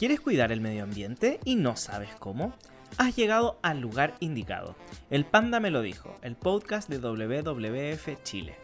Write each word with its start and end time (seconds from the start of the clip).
¿Quieres 0.00 0.22
cuidar 0.22 0.50
el 0.50 0.62
medio 0.62 0.84
ambiente 0.84 1.40
y 1.44 1.56
no 1.56 1.76
sabes 1.76 2.16
cómo? 2.16 2.54
Has 2.96 3.14
llegado 3.16 3.60
al 3.62 3.80
lugar 3.80 4.16
indicado. 4.20 4.74
El 5.10 5.26
Panda 5.26 5.60
me 5.60 5.70
lo 5.70 5.82
dijo, 5.82 6.16
el 6.22 6.36
podcast 6.36 6.88
de 6.88 6.96
WWF 6.96 8.22
Chile. 8.22 8.56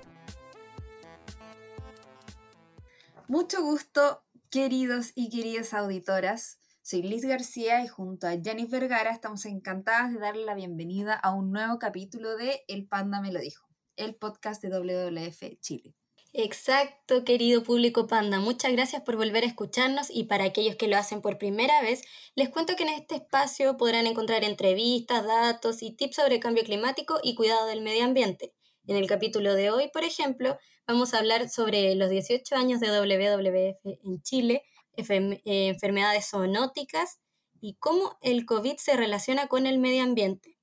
Mucho 3.29 3.61
gusto, 3.61 4.25
queridos 4.49 5.13
y 5.15 5.29
queridas 5.29 5.75
auditoras. 5.75 6.59
Soy 6.81 7.03
Liz 7.03 7.27
García 7.27 7.85
y 7.85 7.87
junto 7.87 8.27
a 8.27 8.37
Janice 8.43 8.71
Vergara 8.71 9.11
estamos 9.11 9.45
encantadas 9.45 10.15
de 10.15 10.21
darle 10.21 10.47
la 10.47 10.55
bienvenida 10.55 11.13
a 11.13 11.35
un 11.35 11.53
nuevo 11.53 11.79
capítulo 11.79 12.35
de 12.39 12.63
El 12.67 12.89
Panda 12.89 13.21
me 13.21 13.31
lo 13.31 13.41
dijo, 13.41 13.69
el 13.97 14.15
podcast 14.15 14.63
de 14.63 14.71
WWF 14.71 15.61
Chile. 15.61 15.95
Exacto, 16.39 17.25
querido 17.25 17.63
público 17.63 18.07
panda. 18.07 18.41
Muchas 18.41 18.71
gracias 18.71 19.01
por 19.01 19.17
volver 19.17 19.43
a 19.43 19.47
escucharnos 19.47 20.09
y 20.11 20.25
para 20.25 20.45
aquellos 20.45 20.77
que 20.77 20.87
lo 20.87 20.99
hacen 20.99 21.23
por 21.23 21.39
primera 21.39 21.81
vez, 21.81 22.03
les 22.35 22.51
cuento 22.51 22.77
que 22.77 22.83
en 22.83 22.91
este 22.91 23.15
espacio 23.15 23.79
podrán 23.79 24.07
encontrar 24.07 24.45
entrevistas, 24.45 25.25
datos 25.25 25.83
y 25.83 25.93
tips 25.97 26.17
sobre 26.17 26.39
cambio 26.39 26.63
climático 26.63 27.19
y 27.23 27.37
cuidado 27.37 27.65
del 27.65 27.81
medio 27.81 28.05
ambiente. 28.05 28.53
En 28.87 28.97
el 28.97 29.07
capítulo 29.07 29.55
de 29.55 29.71
hoy, 29.71 29.89
por 29.91 30.05
ejemplo, 30.05 30.59
vamos 30.87 31.15
a 31.15 31.21
hablar 31.21 31.49
sobre 31.49 31.95
los 31.95 32.11
18 32.11 32.55
años 32.55 32.81
de 32.81 32.89
WWF 32.89 33.79
en 34.05 34.21
Chile, 34.21 34.63
eh, 34.99 35.69
enfermedades 35.69 36.29
zoonóticas 36.29 37.19
y 37.63 37.77
cómo 37.77 38.19
el 38.21 38.45
COVID 38.45 38.77
se 38.77 38.95
relaciona 38.95 39.47
con 39.47 39.67
el 39.67 39.79
medio 39.79 40.03
ambiente. 40.03 40.59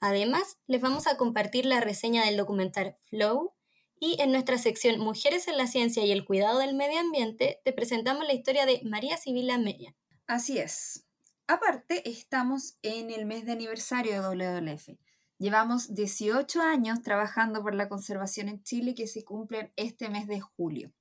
Además, 0.00 0.56
les 0.66 0.80
vamos 0.80 1.06
a 1.06 1.18
compartir 1.18 1.66
la 1.66 1.80
reseña 1.80 2.24
del 2.24 2.38
documental 2.38 2.96
Flow, 3.10 3.52
y 4.00 4.16
en 4.20 4.32
nuestra 4.32 4.56
sección 4.56 4.98
Mujeres 4.98 5.46
en 5.46 5.58
la 5.58 5.66
Ciencia 5.66 6.04
y 6.04 6.10
el 6.10 6.24
Cuidado 6.24 6.58
del 6.58 6.74
Medio 6.74 6.98
Ambiente 6.98 7.60
te 7.64 7.72
presentamos 7.72 8.26
la 8.26 8.32
historia 8.32 8.64
de 8.64 8.80
María 8.82 9.18
Sibila 9.18 9.58
Mella. 9.58 9.94
Así 10.26 10.58
es. 10.58 11.06
Aparte, 11.46 12.08
estamos 12.08 12.76
en 12.82 13.10
el 13.10 13.26
mes 13.26 13.44
de 13.44 13.52
aniversario 13.52 14.12
de 14.14 14.20
WWF. 14.20 14.98
Llevamos 15.38 15.94
18 15.94 16.62
años 16.62 17.02
trabajando 17.02 17.62
por 17.62 17.74
la 17.74 17.88
conservación 17.88 18.48
en 18.48 18.62
Chile 18.62 18.94
que 18.94 19.06
se 19.06 19.24
cumplen 19.24 19.72
este 19.76 20.08
mes 20.08 20.26
de 20.26 20.40
julio. 20.40 20.92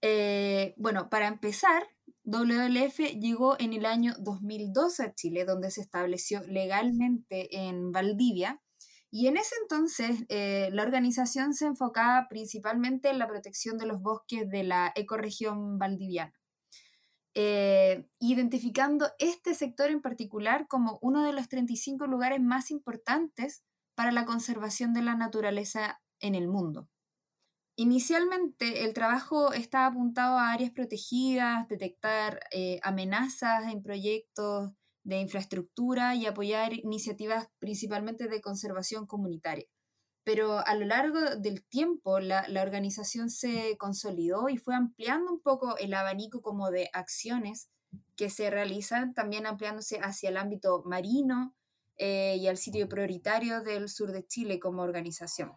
Eh, 0.00 0.74
bueno, 0.78 1.10
para 1.10 1.26
empezar, 1.26 1.86
WWF 2.24 3.18
llegó 3.18 3.56
en 3.58 3.72
el 3.72 3.84
año 3.84 4.14
2012 4.20 5.02
a 5.02 5.14
Chile, 5.14 5.44
donde 5.44 5.70
se 5.70 5.80
estableció 5.82 6.42
legalmente 6.44 7.56
en 7.56 7.92
Valdivia 7.92 8.62
y 9.16 9.28
en 9.28 9.38
ese 9.38 9.54
entonces 9.62 10.26
eh, 10.28 10.68
la 10.74 10.82
organización 10.82 11.54
se 11.54 11.64
enfocaba 11.64 12.28
principalmente 12.28 13.08
en 13.08 13.18
la 13.18 13.26
protección 13.26 13.78
de 13.78 13.86
los 13.86 14.02
bosques 14.02 14.46
de 14.50 14.62
la 14.62 14.92
ecorregión 14.94 15.78
valdiviana, 15.78 16.38
eh, 17.34 18.06
identificando 18.18 19.10
este 19.18 19.54
sector 19.54 19.90
en 19.90 20.02
particular 20.02 20.68
como 20.68 20.98
uno 21.00 21.24
de 21.24 21.32
los 21.32 21.48
35 21.48 22.06
lugares 22.06 22.42
más 22.42 22.70
importantes 22.70 23.64
para 23.94 24.12
la 24.12 24.26
conservación 24.26 24.92
de 24.92 25.00
la 25.00 25.14
naturaleza 25.14 26.02
en 26.20 26.34
el 26.34 26.46
mundo. 26.46 26.90
Inicialmente 27.74 28.84
el 28.84 28.92
trabajo 28.92 29.54
estaba 29.54 29.86
apuntado 29.86 30.36
a 30.36 30.52
áreas 30.52 30.72
protegidas, 30.72 31.66
detectar 31.68 32.40
eh, 32.52 32.80
amenazas 32.82 33.72
en 33.72 33.82
proyectos 33.82 34.72
de 35.06 35.20
infraestructura 35.20 36.16
y 36.16 36.26
apoyar 36.26 36.74
iniciativas 36.74 37.48
principalmente 37.60 38.26
de 38.26 38.40
conservación 38.40 39.06
comunitaria. 39.06 39.66
Pero 40.24 40.58
a 40.66 40.74
lo 40.74 40.84
largo 40.84 41.20
del 41.36 41.64
tiempo 41.64 42.18
la, 42.18 42.44
organización 42.60 43.30
se 43.30 43.76
consolidó 43.78 44.48
y 44.48 44.56
fue 44.58 44.74
ampliando 44.74 45.32
un 45.32 45.40
poco 45.40 45.78
el 45.78 45.94
abanico 45.94 46.42
como 46.42 46.72
de 46.72 46.90
acciones 46.92 47.70
que 48.16 48.30
se 48.30 48.50
realizan, 48.50 49.14
también 49.14 49.46
ampliándose 49.46 50.00
hacia 50.00 50.30
el 50.30 50.36
ámbito 50.36 50.82
marino 50.84 51.54
eh, 51.98 52.36
y 52.40 52.48
al 52.48 52.56
sitio 52.56 52.88
prioritario 52.88 53.62
del 53.62 53.88
sur 53.88 54.10
de 54.10 54.26
Chile 54.26 54.58
como 54.58 54.82
organización. 54.82 55.52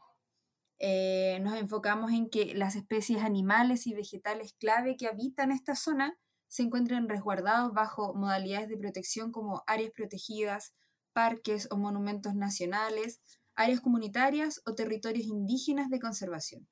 Eh, 0.78 1.40
nos 1.42 1.58
enfocamos 1.58 2.12
en 2.12 2.30
que 2.30 2.54
las 2.54 2.76
especies 2.76 3.24
animales 3.24 3.88
y 3.88 3.96
vegetales 3.96 4.54
clave 4.60 4.96
que 4.96 5.08
habitan 5.08 5.52
esta 5.52 5.76
zona 5.76 6.20
se 6.50 6.64
encuentran 6.64 7.08
resguardados 7.08 7.74
bajo 7.74 8.14
modalidades 8.14 8.68
de 8.68 8.78
protección 8.78 9.32
como 9.32 9.64
áreas 9.68 9.92
protegidas, 9.92 10.74
parques 11.14 11.70
o 11.72 11.78
monumentos 11.78 12.36
nacionales, 12.36 13.22
áreas 13.56 13.80
comunitarias 13.80 14.62
o 14.66 14.76
territorios 14.76 15.28
indígenas 15.28 15.90
de 15.90 16.00
conservación. 16.00 16.68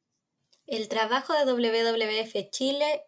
El 0.65 0.89
trabajo 0.89 1.33
de 1.33 1.45
WWF 1.45 2.49
Chile 2.49 3.03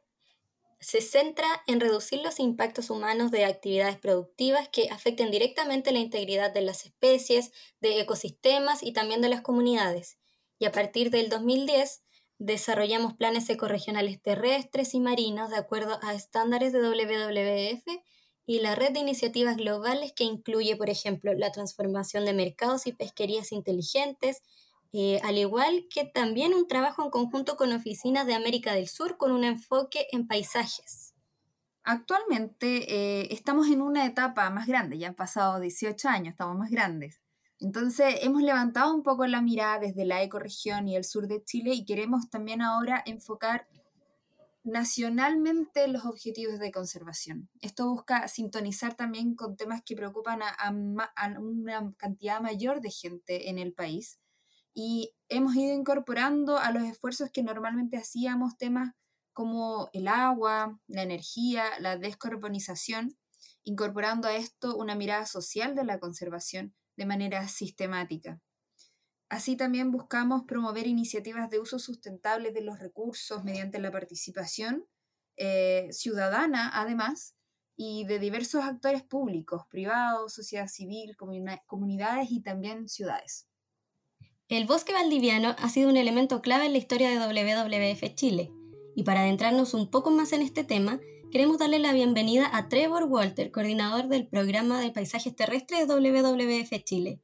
se 0.80 1.02
centra 1.02 1.48
en 1.68 1.80
reducir 1.80 2.22
los 2.22 2.40
impactos 2.40 2.90
humanos 2.90 3.32
de 3.32 3.46
actividades 3.46 3.98
productivas 3.98 4.70
que 4.70 4.90
afecten 4.90 5.32
directamente 5.32 5.92
la 5.92 6.00
integridad 6.00 6.54
de 6.54 6.62
las 6.62 6.86
especies, 6.86 7.52
de 7.82 8.00
ecosistemas 8.00 8.82
y 8.84 8.94
también 8.94 9.22
de 9.22 9.30
las 9.30 9.42
comunidades. 9.42 10.18
Y 10.58 10.66
a 10.66 10.72
partir 10.72 11.10
del 11.10 11.30
2010 11.30 12.04
Desarrollamos 12.40 13.16
planes 13.16 13.50
ecorregionales 13.50 14.22
terrestres 14.22 14.94
y 14.94 15.02
marinos 15.02 15.50
de 15.50 15.58
acuerdo 15.58 16.00
a 16.02 16.14
estándares 16.14 16.72
de 16.72 16.80
WWF 16.80 18.02
y 18.46 18.62
la 18.62 18.76
red 18.76 18.94
de 18.94 19.02
iniciativas 19.02 19.58
globales 19.58 20.14
que 20.14 20.24
incluye, 20.24 20.78
por 20.78 20.90
ejemplo, 20.90 21.34
la 21.34 21.52
transformación 21.52 22.24
de 22.24 22.34
mercados 22.34 22.88
y 22.88 22.94
pesquerías 22.94 23.52
inteligentes, 23.52 24.42
eh, 24.94 25.20
al 25.22 25.38
igual 25.38 25.86
que 25.94 26.06
también 26.06 26.54
un 26.54 26.66
trabajo 26.66 27.04
en 27.04 27.12
conjunto 27.12 27.58
con 27.58 27.74
oficinas 27.74 28.26
de 28.26 28.36
América 28.36 28.74
del 28.74 28.88
Sur 28.88 29.18
con 29.18 29.34
un 29.34 29.44
enfoque 29.44 30.08
en 30.14 30.26
paisajes. 30.26 31.14
Actualmente 31.84 32.86
eh, 32.88 33.28
estamos 33.32 33.68
en 33.68 33.82
una 33.82 34.06
etapa 34.06 34.50
más 34.50 34.66
grande, 34.66 34.98
ya 34.98 35.10
han 35.10 35.16
pasado 35.16 35.60
18 35.60 36.08
años, 36.08 36.32
estamos 36.32 36.58
más 36.58 36.72
grandes. 36.72 37.19
Entonces, 37.62 38.16
hemos 38.22 38.42
levantado 38.42 38.96
un 38.96 39.04
poco 39.04 39.28
la 39.28 39.42
mirada 39.42 39.80
desde 39.80 40.06
la 40.06 40.24
ecorregión 40.24 40.88
y 40.88 40.96
el 40.96 41.04
sur 41.04 41.28
de 41.28 41.44
Chile 41.44 41.74
y 41.74 41.84
queremos 41.84 42.30
también 42.30 42.62
ahora 42.62 43.04
enfocar 43.06 43.68
nacionalmente 44.64 45.88
los 45.90 46.06
objetivos 46.06 46.60
de 46.60 46.72
conservación. 46.72 47.50
Esto 47.62 47.90
busca 47.90 48.28
sintonizar 48.30 48.96
también 48.96 49.36
con 49.36 49.58
temas 49.58 49.82
que 49.84 49.96
preocupan 49.96 50.42
a, 50.42 50.72
una 50.72 51.94
cantidad 51.98 52.40
mayor 52.40 52.80
de 52.80 52.92
gente 52.92 53.50
en 53.50 53.58
el 53.58 53.74
país 53.74 54.20
y 54.74 55.14
hemos 55.28 55.56
ido 55.56 55.74
incorporando 55.74 56.58
a 56.58 56.72
los 56.72 56.84
esfuerzos 56.84 57.30
que 57.30 57.44
normalmente 57.44 57.98
hacíamos 57.98 58.58
temas 58.58 58.94
como 59.34 59.90
el 59.92 60.08
agua, 60.08 60.80
la 60.88 61.02
energía, 61.02 61.66
la 61.80 61.98
descarbonización, 61.98 63.18
incorporando 63.64 64.28
a 64.28 64.36
esto 64.36 64.78
una 64.78 64.96
mirada 64.96 65.26
social 65.26 65.76
de 65.76 65.84
la 65.84 66.00
conservación 66.00 66.74
de 67.00 67.06
manera 67.06 67.48
sistemática. 67.48 68.42
Así 69.30 69.56
también 69.56 69.90
buscamos 69.90 70.44
promover 70.46 70.86
iniciativas 70.86 71.50
de 71.50 71.60
uso 71.60 71.80
sustentable 71.80 72.52
de 72.52 72.62
los 72.62 72.78
recursos 72.78 73.46
mediante 73.46 73.80
la 73.80 73.90
participación 73.90 74.86
eh, 75.38 75.88
ciudadana, 75.92 76.70
además, 76.74 77.38
y 77.78 78.04
de 78.04 78.20
diversos 78.20 78.66
actores 78.66 79.02
públicos, 79.02 79.62
privados, 79.70 80.34
sociedad 80.34 80.68
civil, 80.68 81.16
comunidades 81.16 82.32
y 82.32 82.42
también 82.42 82.90
ciudades. 82.90 83.48
El 84.50 84.68
bosque 84.68 84.92
valdiviano 84.92 85.56
ha 85.58 85.70
sido 85.70 85.90
un 85.90 85.96
elemento 85.96 86.42
clave 86.42 86.66
en 86.66 86.74
la 86.74 86.80
historia 86.80 87.10
de 87.10 87.16
WWF 87.16 88.14
Chile, 88.16 88.52
y 88.94 89.04
para 89.04 89.22
adentrarnos 89.22 89.74
un 89.74 89.90
poco 89.90 90.12
más 90.12 90.34
en 90.34 90.42
este 90.42 90.66
tema, 90.66 91.00
Queremos 91.32 91.60
darle 91.60 91.78
la 91.78 91.94
bienvenida 91.94 92.50
a 92.52 92.70
Trevor 92.70 93.04
Walter, 93.04 93.52
coordinador 93.52 94.08
del 94.08 94.28
programa 94.28 94.82
de 94.82 94.90
paisajes 94.90 95.36
terrestres 95.36 95.88
de 95.88 95.94
WWF 95.94 96.84
Chile. 96.84 97.20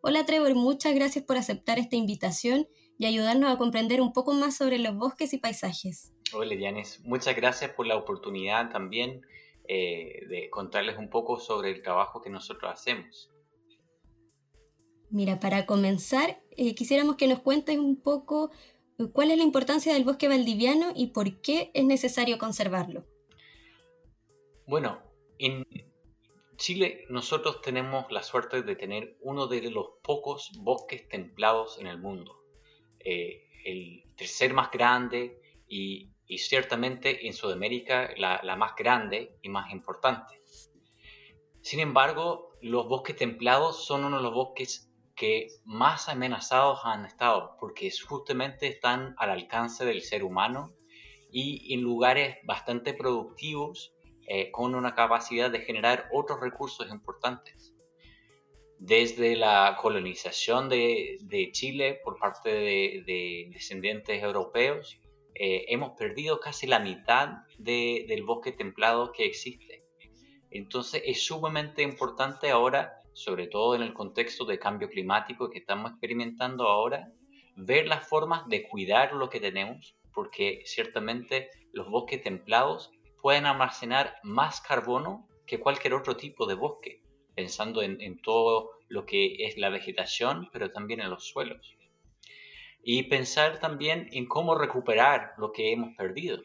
Hola 0.00 0.24
Trevor, 0.24 0.54
muchas 0.54 0.94
gracias 0.94 1.26
por 1.26 1.36
aceptar 1.36 1.78
esta 1.78 1.94
invitación 1.94 2.66
y 2.96 3.04
ayudarnos 3.04 3.52
a 3.52 3.58
comprender 3.58 4.00
un 4.00 4.14
poco 4.14 4.32
más 4.32 4.56
sobre 4.56 4.78
los 4.78 4.96
bosques 4.96 5.34
y 5.34 5.38
paisajes. 5.38 6.10
Hola 6.32 6.56
Dianes, 6.56 7.02
muchas 7.04 7.36
gracias 7.36 7.72
por 7.72 7.86
la 7.86 7.98
oportunidad 7.98 8.70
también 8.70 9.20
eh, 9.68 10.26
de 10.30 10.48
contarles 10.48 10.96
un 10.96 11.10
poco 11.10 11.38
sobre 11.38 11.70
el 11.70 11.82
trabajo 11.82 12.22
que 12.22 12.30
nosotros 12.30 12.72
hacemos. 12.72 13.30
Mira, 15.10 15.38
para 15.38 15.66
comenzar, 15.66 16.40
eh, 16.56 16.74
quisiéramos 16.74 17.16
que 17.16 17.28
nos 17.28 17.40
cuentes 17.40 17.76
un 17.76 18.00
poco 18.00 18.52
eh, 18.98 19.08
cuál 19.12 19.30
es 19.30 19.36
la 19.36 19.44
importancia 19.44 19.92
del 19.92 20.04
bosque 20.04 20.28
valdiviano 20.28 20.92
y 20.96 21.08
por 21.08 21.42
qué 21.42 21.70
es 21.74 21.84
necesario 21.84 22.38
conservarlo. 22.38 23.04
Bueno, 24.70 25.02
en 25.40 25.66
Chile 26.56 27.04
nosotros 27.08 27.60
tenemos 27.60 28.08
la 28.12 28.22
suerte 28.22 28.62
de 28.62 28.76
tener 28.76 29.16
uno 29.20 29.48
de 29.48 29.68
los 29.68 29.94
pocos 30.00 30.52
bosques 30.60 31.08
templados 31.08 31.80
en 31.80 31.88
el 31.88 31.98
mundo. 31.98 32.44
Eh, 33.00 33.48
el 33.64 34.04
tercer 34.16 34.54
más 34.54 34.70
grande 34.70 35.40
y, 35.66 36.12
ciertamente 36.38 37.26
en 37.26 37.32
Sudamérica 37.32 38.10
la, 38.16 38.54
más 38.54 38.76
grande 38.76 39.36
y 39.42 39.48
más 39.48 39.72
importante. 39.72 40.40
Sin 41.62 41.80
embargo, 41.80 42.52
los 42.62 42.86
bosques 42.86 43.16
templados 43.16 43.84
son 43.84 44.04
uno 44.04 44.18
de 44.18 44.22
los 44.22 44.32
bosques 44.32 44.88
que 45.16 45.48
más 45.64 46.08
amenazados 46.08 46.78
han 46.84 47.06
estado 47.06 47.56
porque 47.58 47.90
justamente 48.06 48.68
están 48.68 49.16
al 49.18 49.30
alcance 49.30 49.84
del 49.84 50.02
ser 50.02 50.22
humano 50.22 50.72
y 51.32 51.74
en 51.74 51.80
lugares 51.80 52.36
bastante 52.44 52.94
productivos 52.94 53.96
eh, 54.32 54.52
con 54.52 54.76
una 54.76 54.94
capacidad 54.94 55.50
de 55.50 55.58
generar 55.58 56.08
otros 56.12 56.38
recursos 56.38 56.88
importantes. 56.88 57.74
Desde 58.78 59.34
la 59.34 59.76
colonización 59.82 60.68
de, 60.68 61.48
Chile 61.50 61.98
por 62.04 62.16
parte 62.16 62.48
de, 62.48 63.48
descendientes 63.52 64.22
europeos, 64.22 65.00
eh, 65.34 65.64
hemos 65.66 65.98
perdido 65.98 66.38
casi 66.38 66.68
la 66.68 66.78
mitad 66.78 67.38
del 67.58 68.22
bosque 68.22 68.52
templado 68.52 69.10
que 69.10 69.24
existe. 69.24 69.84
Entonces 70.52 71.02
es 71.04 71.26
sumamente 71.26 71.82
importante 71.82 72.50
ahora, 72.50 73.00
sobre 73.12 73.48
todo 73.48 73.74
en 73.74 73.82
el 73.82 73.92
contexto 73.92 74.44
de 74.44 74.60
cambio 74.60 74.88
climático 74.90 75.50
que 75.50 75.58
estamos 75.58 75.90
experimentando 75.90 76.68
ahora, 76.68 77.10
ver 77.56 77.88
las 77.88 78.08
formas 78.08 78.46
de 78.46 78.62
cuidar 78.62 79.12
lo 79.12 79.28
que 79.28 79.40
tenemos, 79.40 79.96
porque 80.14 80.62
ciertamente 80.66 81.50
los 81.72 81.90
bosques 81.90 82.22
templados 82.22 82.92
pueden 83.20 83.46
almacenar 83.46 84.16
más 84.22 84.60
carbono 84.60 85.28
que 85.46 85.60
cualquier 85.60 85.94
otro 85.94 86.16
tipo 86.16 86.46
de 86.46 86.54
bosque, 86.54 87.02
pensando 87.34 87.82
en, 87.82 88.20
todo 88.22 88.70
lo 88.88 89.06
que 89.06 89.46
es 89.46 89.56
la 89.58 89.68
vegetación, 89.68 90.48
pero 90.52 90.70
también 90.70 91.00
en 91.00 91.10
los 91.10 91.26
suelos. 91.26 91.76
Y 92.82 93.04
pensar 93.04 93.58
también 93.60 94.08
en 94.12 94.26
cómo 94.26 94.54
recuperar 94.54 95.32
lo 95.38 95.52
que 95.52 95.72
hemos 95.72 95.94
perdido, 95.96 96.40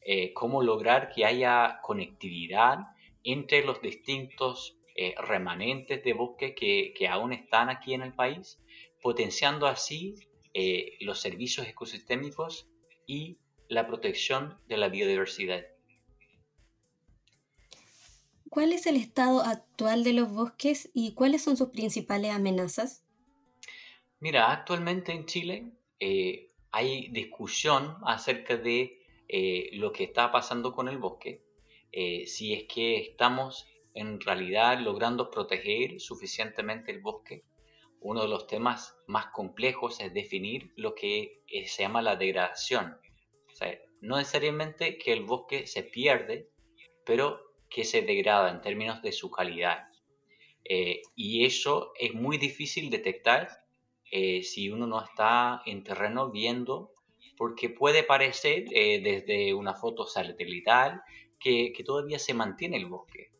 eh, 0.00 0.32
cómo 0.32 0.62
lograr 0.62 1.10
que 1.12 1.24
haya 1.24 1.80
conectividad 1.82 2.78
entre 3.22 3.64
los 3.64 3.80
distintos 3.80 4.78
eh, 4.96 5.14
remanentes 5.18 6.04
de 6.04 6.12
bosque 6.12 6.54
que, 6.54 7.08
aún 7.08 7.32
están 7.32 7.68
aquí 7.68 7.94
en 7.94 8.02
el 8.02 8.14
país, 8.14 8.60
potenciando 9.02 9.66
así 9.66 10.14
eh, 10.52 10.96
los 11.00 11.20
servicios 11.20 11.66
ecosistémicos 11.66 12.68
y 13.06 13.38
la 13.68 13.86
protección 13.88 14.60
de 14.68 14.76
la 14.76 14.88
biodiversidad. 14.88 15.64
¿Cuál 18.54 18.72
es 18.72 18.86
el 18.86 18.94
estado 18.94 19.40
actual 19.40 20.04
de 20.04 20.12
los 20.12 20.32
bosques 20.32 20.88
y 20.94 21.14
cuáles 21.14 21.42
son 21.42 21.56
sus 21.56 21.70
principales 21.70 22.30
amenazas? 22.30 23.04
Mira, 24.20 24.52
actualmente 24.52 25.10
en 25.10 25.26
Chile 25.26 25.72
eh, 25.98 26.52
hay 26.70 27.08
discusión 27.08 27.96
acerca 28.06 28.56
de 28.56 29.02
eh, 29.26 29.70
lo 29.72 29.90
que 29.90 30.04
está 30.04 30.30
pasando 30.30 30.72
con 30.72 30.88
el 30.88 30.98
bosque, 30.98 31.42
si 32.26 32.52
es 32.52 32.64
que 32.64 32.98
estamos 32.98 33.66
en 33.92 34.20
realidad 34.20 34.78
logrando 34.78 35.32
proteger 35.32 36.00
suficientemente 36.00 36.92
el 36.92 37.00
bosque 37.00 37.44
uno 38.04 38.22
de 38.22 38.28
los 38.28 38.46
temas 38.46 38.94
más 39.06 39.26
complejos 39.32 39.98
es 40.00 40.12
definir 40.12 40.72
lo 40.76 40.94
que 40.94 41.42
eh, 41.48 41.66
se 41.66 41.82
llama 41.82 42.02
la 42.02 42.16
degradación. 42.16 42.98
no 44.02 44.18
necesariamente 44.18 44.98
que 44.98 45.12
el 45.12 45.24
bosque 45.24 45.66
se 45.66 45.82
pierde, 45.82 46.50
pero 47.04 47.43
que 47.74 47.84
se 47.84 48.02
degrada 48.02 48.50
en 48.50 48.60
términos 48.60 49.02
de 49.02 49.12
su 49.12 49.30
calidad. 49.30 49.88
Eh, 50.64 51.02
y 51.16 51.44
eso 51.44 51.92
es 51.98 52.14
muy 52.14 52.38
difícil 52.38 52.88
detectar 52.88 53.48
eh, 54.10 54.42
si 54.42 54.70
uno 54.70 54.86
no 54.86 55.02
está 55.02 55.62
en 55.66 55.82
terreno 55.82 56.30
viendo, 56.30 56.92
porque 57.36 57.68
puede 57.68 58.04
parecer 58.04 58.64
desde 58.68 59.54
una 59.54 59.74
foto 59.74 60.06
satelital 60.06 61.02
que, 61.40 61.72
todavía 61.84 62.18
se 62.20 62.32
mantiene 62.32 62.76
el 62.76 62.86
bosque 62.86 63.34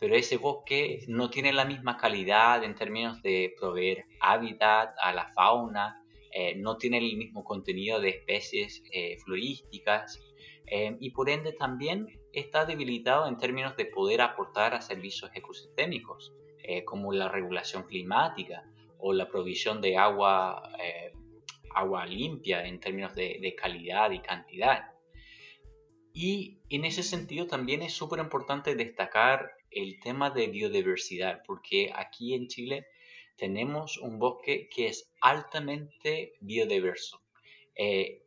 pero 0.00 0.16
ese 0.16 0.38
bosque 0.38 1.04
no 1.08 1.28
tiene 1.28 1.52
la 1.52 1.66
misma 1.66 1.98
calidad 1.98 2.64
en 2.64 2.74
términos 2.74 3.20
de 3.22 3.54
proveer 3.60 4.06
hábitat 4.20 4.94
a 5.00 5.12
la 5.12 5.30
fauna, 5.34 6.02
eh, 6.32 6.54
no 6.56 6.78
tiene 6.78 6.98
el 6.98 7.16
mismo 7.18 7.44
contenido 7.44 8.00
de 8.00 8.08
especies 8.08 8.82
eh, 8.92 9.18
florísticas 9.24 10.18
eh, 10.66 10.96
y 11.00 11.10
por 11.10 11.28
ende 11.28 11.52
también 11.52 12.06
está 12.32 12.64
debilitado 12.64 13.26
en 13.26 13.36
términos 13.36 13.76
de 13.76 13.86
poder 13.86 14.20
aportar 14.20 14.74
a 14.74 14.80
servicios 14.80 15.30
ecosistémicos 15.34 16.32
como 16.84 17.12
la 17.12 17.28
regulación 17.28 17.82
climática 17.84 18.62
o 18.98 19.12
la 19.12 19.28
provisión 19.28 19.80
de 19.80 19.96
agua, 19.96 20.70
agua 21.74 22.06
limpia 22.06 22.64
en 22.64 22.78
términos 22.78 23.14
de 23.14 23.54
calidad 23.60 24.12
y 24.12 24.20
cantidad. 24.20 24.90
Y 26.12 26.58
en 26.68 26.84
ese 26.84 27.02
sentido 27.02 27.46
también 27.46 27.82
es 27.82 27.92
súper 27.92 28.18
importante 28.20 28.74
destacar 28.74 29.52
el 29.70 30.00
tema 30.00 30.30
de 30.30 30.48
biodiversidad, 30.48 31.42
porque 31.46 31.92
aquí 31.94 32.34
en 32.34 32.48
Chile 32.48 32.86
tenemos 33.36 33.98
un 33.98 34.18
bosque 34.18 34.68
que 34.68 34.88
es 34.88 35.10
altamente 35.20 36.34
biodiverso. 36.40 37.22
Eh, 37.76 38.22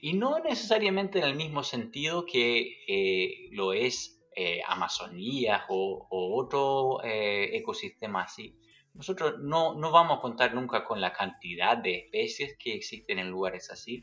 y 0.00 0.14
no 0.14 0.38
necesariamente 0.40 1.18
en 1.18 1.24
el 1.24 1.36
mismo 1.36 1.62
sentido 1.62 2.24
que 2.26 2.84
eh, 2.86 3.48
lo 3.52 3.72
es 3.72 4.20
eh, 4.34 4.60
Amazonía 4.66 5.64
o, 5.68 6.06
otro 6.10 7.00
ecosistema 7.02 8.22
así. 8.22 8.54
Nosotros 8.94 9.34
no, 9.40 9.74
no 9.74 9.90
vamos 9.90 10.18
a 10.18 10.20
contar 10.20 10.54
nunca 10.54 10.84
con 10.84 11.00
la 11.00 11.12
cantidad 11.12 11.76
de 11.76 11.96
especies 11.98 12.56
que 12.58 12.74
existen 12.74 13.18
en 13.18 13.30
lugares 13.30 13.70
así, 13.70 14.02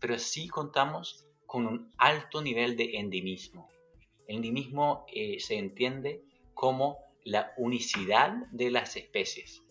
pero 0.00 0.18
sí 0.18 0.48
contamos 0.48 1.26
con 1.46 1.66
un 1.66 1.92
alto 1.98 2.42
nivel 2.42 2.76
de 2.76 2.96
endemismo. 2.98 3.68
Endemismo 4.26 5.06
se 5.38 5.58
entiende 5.58 6.22
como 6.54 6.98
la 7.24 7.52
unicidad 7.56 8.32
de 8.52 8.70
las 8.70 8.96
especies. 8.96 9.62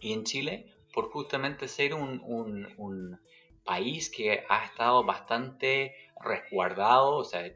Y 0.00 0.12
en 0.12 0.24
Chile, 0.24 0.66
por 0.92 1.10
justamente 1.10 1.68
ser 1.68 1.94
un, 1.94 3.20
país 3.70 4.10
que 4.10 4.42
ha 4.48 4.64
estado 4.64 5.04
bastante 5.04 5.94
resguardado, 6.20 7.18
o 7.18 7.24
sea, 7.24 7.52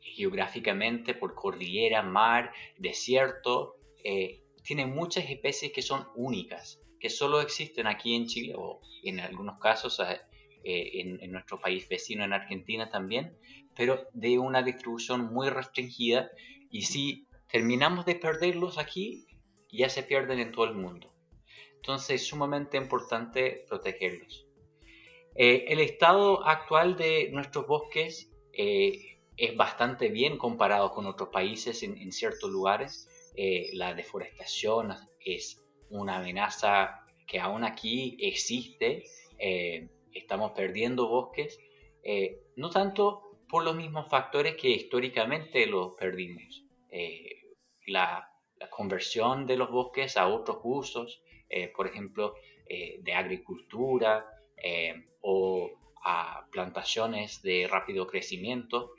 geográficamente 0.00 1.12
por 1.12 1.34
cordillera, 1.34 2.02
mar, 2.02 2.54
desierto, 2.78 3.76
eh, 4.02 4.44
tiene 4.64 4.86
muchas 4.86 5.28
especies 5.28 5.70
que 5.70 5.82
son 5.82 6.08
únicas, 6.14 6.80
que 6.98 7.10
solo 7.10 7.42
existen 7.42 7.86
aquí 7.86 8.14
en 8.14 8.28
Chile 8.28 8.54
o 8.56 8.80
en 9.02 9.20
algunos 9.20 9.58
casos 9.58 10.00
eh, 10.00 10.20
en, 10.64 11.22
en, 11.22 11.30
nuestro 11.30 11.60
país 11.60 11.86
vecino, 11.86 12.24
en 12.24 12.32
Argentina 12.32 12.88
también, 12.88 13.36
pero 13.76 14.08
de 14.14 14.38
una 14.38 14.62
distribución 14.62 15.34
muy 15.34 15.50
restringida 15.50 16.30
y 16.70 16.80
sí 16.82 17.28
terminamos 17.50 18.06
de 18.06 18.14
perderlos 18.14 18.78
aquí, 18.78 19.26
ya 19.70 19.90
se 19.90 20.02
pierden 20.02 20.38
en 20.38 20.50
todo 20.50 20.64
el 20.64 20.76
mundo. 20.76 21.12
Entonces 21.76 22.22
es 22.22 22.26
sumamente 22.26 22.78
importante 22.78 23.66
protegerlos. 23.68 24.46
Eh, 25.34 25.64
el 25.68 25.80
estado 25.80 26.46
actual 26.46 26.96
de 26.96 27.30
nuestros 27.32 27.66
bosques 27.66 28.30
eh, 28.52 29.18
es 29.36 29.56
bastante 29.56 30.08
bien 30.08 30.36
comparado 30.36 30.92
con 30.92 31.06
otros 31.06 31.30
países 31.30 31.82
en, 31.82 32.12
ciertos 32.12 32.50
lugares. 32.50 33.08
Eh, 33.34 33.70
la 33.72 33.94
deforestación 33.94 34.94
es 35.24 35.58
una 35.88 36.16
amenaza 36.16 37.06
que 37.26 37.40
aún 37.40 37.64
aquí 37.64 38.16
existe. 38.20 39.04
estamos 40.12 40.52
perdiendo 40.52 41.08
bosques, 41.08 41.58
no 42.56 42.70
tanto 42.70 43.40
por 43.48 43.64
los 43.64 43.74
mismos 43.74 44.08
factores 44.08 44.54
que 44.56 44.68
históricamente 44.68 45.66
los 45.66 45.94
perdimos 45.94 46.64
la, 47.86 48.28
conversión 48.70 49.46
de 49.46 49.56
los 49.56 49.70
bosques 49.70 50.16
a 50.16 50.28
otros 50.28 50.58
usos, 50.62 51.22
por 51.74 51.88
ejemplo, 51.88 52.34
de 52.68 53.12
agricultura 53.14 54.24
eh, 54.62 55.06
o 55.20 55.70
a 56.04 56.46
plantaciones 56.50 57.42
de 57.42 57.68
rápido 57.70 58.06
crecimiento, 58.06 58.92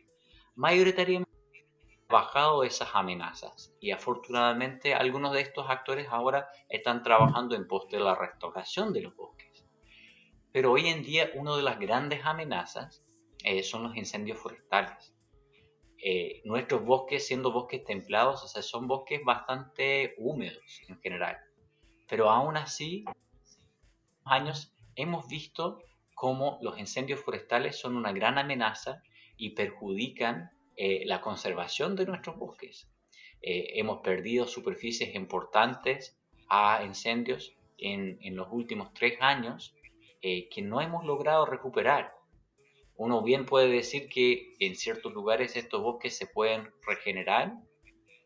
mayoritariamente 0.56 1.32
han 1.60 2.08
bajado 2.08 2.64
esas 2.64 2.90
amenazas 2.94 3.74
y 3.80 3.92
afortunadamente 3.92 4.94
algunos 4.94 5.34
de 5.34 5.42
estos 5.42 5.70
actores 5.70 6.08
ahora 6.10 6.48
están 6.70 7.04
trabajando 7.04 7.56
en 7.56 7.68
pos 7.68 7.90
de 7.90 8.00
la 8.00 8.16
restauración 8.16 8.94
de 8.94 9.02
los 9.02 9.16
bosques. 9.16 9.66
Pero 10.52 10.72
hoy 10.72 10.88
en 10.88 11.04
día 11.04 11.32
una 11.36 11.56
de 11.56 11.64
las 11.64 11.80
grandes 11.80 12.26
amenazas 12.26 13.04
son 13.64 13.84
los 13.84 13.96
incendios 13.96 14.38
forestales. 14.38 15.14
Eh, 16.06 16.42
nuestros 16.44 16.84
bosques, 16.84 17.26
siendo 17.26 17.54
bosques 17.54 17.84
templados, 17.86 18.44
o 18.44 18.48
sea, 18.48 18.62
son 18.62 18.88
bosques 18.88 19.24
bastante 19.24 20.16
húmedos 20.18 20.82
en 20.90 21.00
general. 21.00 21.38
Pero 22.10 22.30
aún 22.30 22.58
así, 22.58 23.06
años 24.26 24.73
hemos 24.96 25.28
visto 25.28 25.80
cómo 26.14 26.60
los 26.62 26.80
incendios 26.80 27.20
forestales 27.20 27.80
son 27.80 27.96
una 27.98 28.12
gran 28.12 28.38
amenaza 28.38 29.02
y 29.38 29.52
perjudican 29.52 30.52
eh, 30.76 31.04
la 31.06 31.22
conservación 31.22 31.96
de 31.96 32.06
nuestros 32.06 32.38
bosques. 32.38 32.90
Eh, 33.42 33.80
hemos 33.80 34.00
perdido 34.00 34.48
superficies 34.48 35.16
importantes 35.16 36.18
a 36.50 36.84
incendios 36.84 37.54
en, 37.78 38.18
en 38.22 38.36
los 38.36 38.48
últimos 38.52 38.94
tres 38.94 39.18
años 39.22 39.76
que 40.22 40.62
no 40.62 40.80
hemos 40.80 41.04
logrado 41.04 41.46
recuperar 41.46 42.14
uno 42.96 43.24
bien 43.24 43.46
puede 43.46 43.70
decir 43.70 44.08
que 44.08 44.54
en 44.60 44.76
ciertos 44.76 45.14
lugares 45.14 45.56
estos 45.56 45.82
bosques 45.82 46.16
se 46.16 46.28
pueden 46.28 46.70
regenerar, 46.86 47.54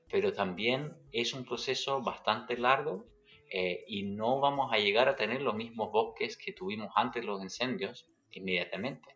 pero 0.10 0.34
también 0.34 0.94
es 1.12 1.34
un 1.34 1.46
proceso 1.46 2.02
bastante 2.02 2.58
largo 2.58 3.06
eh, 3.50 3.84
y 3.88 4.04
no 4.04 4.40
vamos 4.40 4.72
a 4.74 4.78
llegar 4.78 5.08
a 5.10 5.16
tener 5.16 5.42
los 5.42 5.56
mismos 5.56 5.92
bosques 5.92 6.38
que 6.38 6.54
tuvimos 6.54 6.92
antes 6.96 7.26
los 7.26 7.42
incendios 7.42 8.08
inmediatamente. 8.32 9.16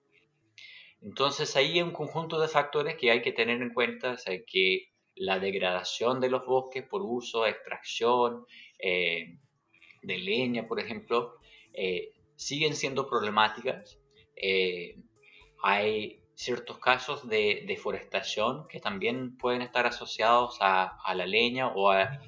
Entonces 1.02 1.56
ahí 1.56 1.74
hay 1.74 1.82
un 1.82 1.92
conjunto 1.92 2.40
de 2.40 2.48
factores 2.48 2.96
que 2.96 3.12
hay 3.12 3.22
que 3.22 3.32
tener 3.32 3.62
en 3.62 3.74
cuenta, 3.74 4.16
que 4.46 4.92
la 5.16 5.40
degradación 5.40 6.20
de 6.20 6.30
los 6.30 6.46
bosques 6.46 6.84
por 6.84 7.02
uso, 7.02 7.46
extracción 7.46 8.46
de 8.80 10.18
leña, 10.18 10.68
por 10.68 10.80
ejemplo, 10.80 11.38
siguen 12.36 12.76
siendo 12.76 13.08
problemáticas. 13.10 13.98
hay 15.64 16.22
ciertos 16.42 16.80
casos 16.80 17.28
de 17.30 17.64
deforestación 17.68 18.68
que 18.68 18.80
también 18.80 19.38
pueden 19.38 19.62
estar 19.62 19.86
asociados 19.86 20.58
a, 20.60 20.98
la 21.14 21.26
leña 21.28 21.68
o 21.68 21.92
a, 21.92 22.20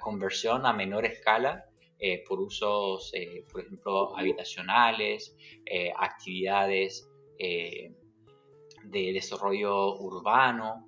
conversión 0.00 0.66
a 0.66 0.72
menor 0.72 1.04
escala 1.06 1.64
eh, 2.04 2.24
por 2.26 2.40
usos, 2.40 3.12
eh, 3.14 3.44
por 3.48 3.60
ejemplo, 3.60 4.16
habitacionales, 4.18 5.36
eh, 5.64 5.92
actividades 5.96 7.08
de 7.38 9.12
desarrollo 9.12 9.96
urbano 9.98 10.86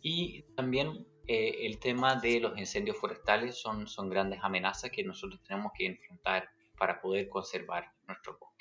y 0.00 0.42
también 0.56 1.06
el 1.26 1.78
tema 1.78 2.16
de 2.16 2.40
los 2.40 2.58
incendios 2.58 2.96
forestales 2.96 3.56
son, 3.56 3.86
son 3.86 4.08
grandes 4.08 4.40
amenazas 4.42 4.90
que 4.90 5.04
nosotros 5.04 5.40
tenemos 5.42 5.72
que 5.76 5.86
enfrentar 5.86 6.48
para 6.76 7.00
poder 7.00 7.28
conservar 7.28 7.92
nuestro 8.08 8.38
bosque. 8.38 8.54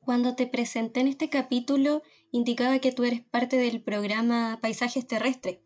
Cuando 0.00 0.36
te 0.36 0.46
presenté 0.46 1.00
en 1.00 1.08
este 1.08 1.28
capítulo, 1.28 2.02
indicaba 2.30 2.78
que 2.78 2.92
tú 2.92 3.02
eres 3.04 3.22
parte 3.22 3.56
del 3.56 3.82
programa 3.82 4.60
Paisajes 4.62 5.06
Terrestres. 5.06 5.65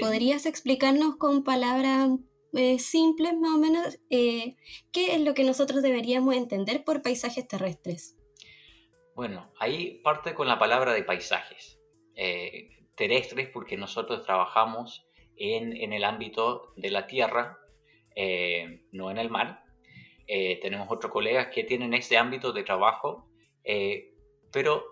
¿Podrías 0.00 0.46
explicarnos 0.46 1.16
con 1.16 1.44
palabras 1.44 2.10
eh, 2.54 2.78
simples, 2.78 3.34
más 3.38 3.54
o 3.54 3.58
menos, 3.58 3.98
eh, 4.10 4.56
qué 4.92 5.14
es 5.14 5.20
lo 5.20 5.34
que 5.34 5.44
nosotros 5.44 5.82
deberíamos 5.82 6.34
entender 6.34 6.84
por 6.84 7.02
paisajes 7.02 7.46
terrestres? 7.46 8.16
Bueno, 9.14 9.52
ahí 9.58 10.00
parte 10.02 10.34
con 10.34 10.48
la 10.48 10.58
palabra 10.58 10.92
de 10.92 11.02
paisajes. 11.02 11.78
Eh, 12.14 12.70
terrestres 12.94 13.48
porque 13.48 13.76
nosotros 13.76 14.24
trabajamos 14.24 15.06
en, 15.36 15.76
en, 15.76 15.92
el 15.92 16.04
ámbito 16.04 16.72
de 16.76 16.90
la 16.90 17.06
tierra, 17.06 17.58
no 18.92 19.10
en 19.10 19.18
el 19.18 19.30
mar. 19.30 19.64
tenemos 20.26 20.88
otros 20.90 21.10
colegas 21.10 21.48
que 21.48 21.64
tienen 21.64 21.94
ese 21.94 22.18
ámbito 22.18 22.52
de 22.52 22.62
trabajo 22.62 23.32
eh, 23.64 24.14
pero 24.52 24.84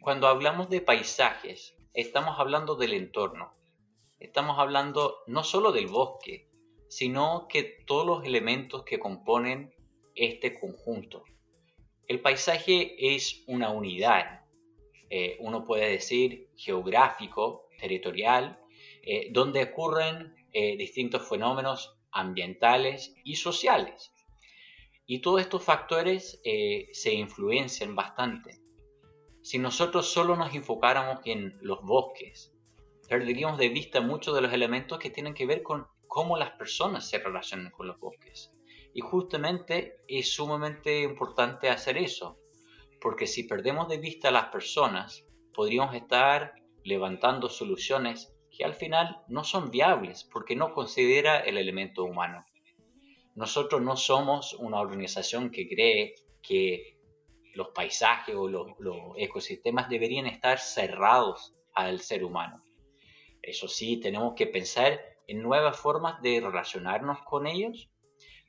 cuando 0.00 0.26
hablamos 0.26 0.68
de 0.68 0.80
paisajes, 0.80 1.76
estamos 1.94 2.38
hablando 2.38 2.76
del 2.76 2.94
entorno. 2.94 3.54
Estamos 4.22 4.56
hablando 4.60 5.18
no 5.26 5.42
solo 5.42 5.72
del 5.72 5.88
bosque, 5.88 6.48
sino 6.88 7.48
que 7.48 7.64
todos 7.64 8.06
los 8.06 8.24
elementos 8.24 8.84
que 8.84 9.00
componen 9.00 9.74
este 10.14 10.60
conjunto. 10.60 11.24
El 12.06 12.20
paisaje 12.20 13.16
es 13.16 13.42
una 13.48 13.70
unidad, 13.70 14.44
eh, 15.10 15.36
uno 15.40 15.64
puede 15.64 15.90
decir 15.90 16.50
geográfico, 16.56 17.68
territorial, 17.80 18.60
eh, 19.02 19.28
donde 19.32 19.64
ocurren 19.64 20.36
distintos 20.52 21.28
fenómenos 21.28 21.98
ambientales 22.12 23.14
y 23.24 23.36
sociales. 23.36 24.12
Y 25.06 25.18
todos 25.18 25.40
estos 25.40 25.64
factores 25.64 26.40
eh, 26.44 26.90
se 26.92 27.12
influencian 27.14 27.96
bastante. 27.96 28.60
Si 29.42 29.58
nosotros 29.58 30.06
solo 30.06 30.36
nos 30.36 30.54
enfocáramos 30.54 31.20
en 31.24 31.58
los 31.62 31.82
bosques, 31.82 32.51
perderíamos 33.12 33.58
de 33.58 33.68
vista 33.68 34.00
muchos 34.00 34.34
de 34.34 34.40
los 34.40 34.54
elementos 34.54 34.98
que 34.98 35.10
tienen 35.10 35.34
que 35.34 35.44
ver 35.44 35.62
con 35.62 35.86
cómo 36.08 36.38
las 36.38 36.52
personas 36.52 37.10
se 37.10 37.18
relacionan 37.18 37.70
con 37.70 37.86
los 37.86 38.00
bosques. 38.00 38.54
Y 38.94 39.02
justamente 39.02 39.98
es 40.08 40.32
sumamente 40.32 41.02
importante 41.02 41.68
hacer 41.68 41.98
eso, 41.98 42.38
porque 43.02 43.26
si 43.26 43.42
perdemos 43.42 43.90
de 43.90 43.98
vista 43.98 44.28
a 44.28 44.30
las 44.30 44.46
personas, 44.46 45.26
podríamos 45.52 45.94
estar 45.94 46.54
levantando 46.84 47.50
soluciones 47.50 48.34
que 48.50 48.64
al 48.64 48.72
final 48.72 49.20
no 49.28 49.44
son 49.44 49.70
viables 49.70 50.24
porque 50.24 50.56
no 50.56 50.72
considera 50.72 51.40
el 51.40 51.58
elemento 51.58 52.04
humano. 52.04 52.46
Nosotros 53.34 53.82
no 53.82 53.98
somos 53.98 54.54
una 54.54 54.80
organización 54.80 55.50
que 55.50 55.68
cree 55.68 56.14
que 56.40 56.96
los 57.52 57.68
paisajes 57.74 58.34
o 58.34 58.48
los, 58.48 58.68
ecosistemas 59.18 59.90
deberían 59.90 60.26
estar 60.26 60.58
cerrados 60.58 61.54
al 61.74 62.00
ser 62.00 62.24
humano. 62.24 62.64
Eso 63.42 63.68
sí, 63.68 63.98
tenemos 63.98 64.34
que 64.34 64.46
pensar 64.46 65.00
en 65.26 65.42
nuevas 65.42 65.78
formas 65.78 66.22
de 66.22 66.40
relacionarnos 66.40 67.18
con 67.22 67.46
ellos, 67.46 67.90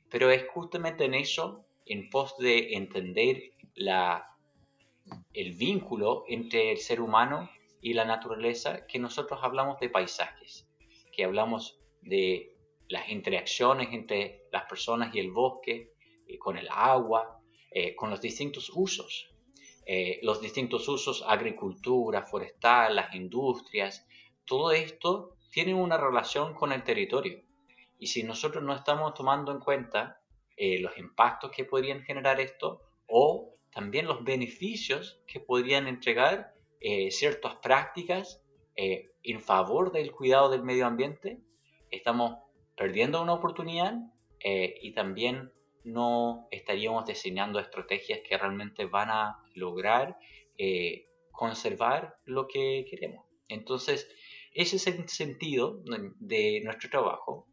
pero 0.08 0.30
es 0.30 0.46
justamente 0.48 1.04
en 1.04 1.14
eso, 1.14 1.66
en 1.86 2.08
pos 2.10 2.36
de 2.38 2.74
entender 2.74 3.52
la, 3.74 4.36
el 5.32 5.52
vínculo 5.52 6.24
entre 6.28 6.70
el 6.70 6.78
ser 6.78 7.00
humano 7.00 7.50
y 7.80 7.92
la 7.92 8.04
naturaleza, 8.04 8.86
que 8.86 8.98
nosotros 8.98 9.40
hablamos 9.42 9.80
de 9.80 9.90
paisajes, 9.90 10.68
que 11.12 11.24
hablamos 11.24 11.78
de 12.00 12.54
las 12.88 13.08
interacciones 13.08 13.88
entre 13.92 14.44
las 14.52 14.64
personas 14.64 15.14
y 15.14 15.18
el 15.18 15.30
bosque, 15.30 15.92
eh, 16.26 16.38
con 16.38 16.56
el 16.56 16.68
agua, 16.70 17.40
eh, 17.70 17.94
con 17.94 18.10
los 18.10 18.20
distintos 18.20 18.70
usos. 18.74 19.30
Eh, 19.86 20.20
los 20.22 20.40
distintos 20.40 20.88
usos, 20.88 21.22
agricultura, 21.26 22.22
forestal, 22.22 22.96
las 22.96 23.14
industrias, 23.14 24.06
todo 24.46 24.72
esto 24.72 25.36
tiene 25.50 25.74
una 25.74 25.96
relación 25.96 26.54
con 26.54 26.72
el 26.72 26.82
territorio. 26.82 27.42
Y 27.98 28.08
si 28.08 28.22
nosotros 28.22 28.62
no 28.62 28.74
estamos 28.74 29.14
tomando 29.14 29.52
en 29.52 29.60
cuenta 29.60 30.20
los 30.56 30.96
impactos 30.98 31.50
que 31.50 31.64
podrían 31.64 32.02
generar 32.02 32.40
esto 32.40 32.82
o 33.08 33.56
también 33.72 34.06
los 34.06 34.22
beneficios 34.22 35.20
que 35.26 35.40
podrían 35.40 35.88
entregar 35.88 36.54
ciertas 37.10 37.56
prácticas 37.56 38.42
en 38.76 39.40
favor 39.40 39.90
del 39.90 40.12
cuidado 40.12 40.50
del 40.50 40.62
medio 40.62 40.86
ambiente, 40.86 41.40
estamos 41.90 42.38
perdiendo 42.76 43.22
una 43.22 43.34
oportunidad 43.34 43.94
eh, 44.40 44.78
y 44.82 44.92
también 44.92 45.52
no 45.84 46.48
estaríamos 46.50 47.06
diseñando 47.06 47.58
estrategias 47.58 48.20
que 48.26 48.36
realmente 48.36 48.86
van 48.86 49.10
a 49.10 49.42
lograr 49.54 50.18
eh, 50.58 51.08
conservar 51.30 52.16
lo 52.24 52.46
que 52.46 52.86
queremos. 52.88 53.24
Entonces, 53.48 54.08
ese 54.54 54.76
es 54.76 54.86
el 54.86 55.08
sentido 55.08 55.82
de 56.18 56.62
nuestro 56.64 56.88
trabajo. 56.88 57.46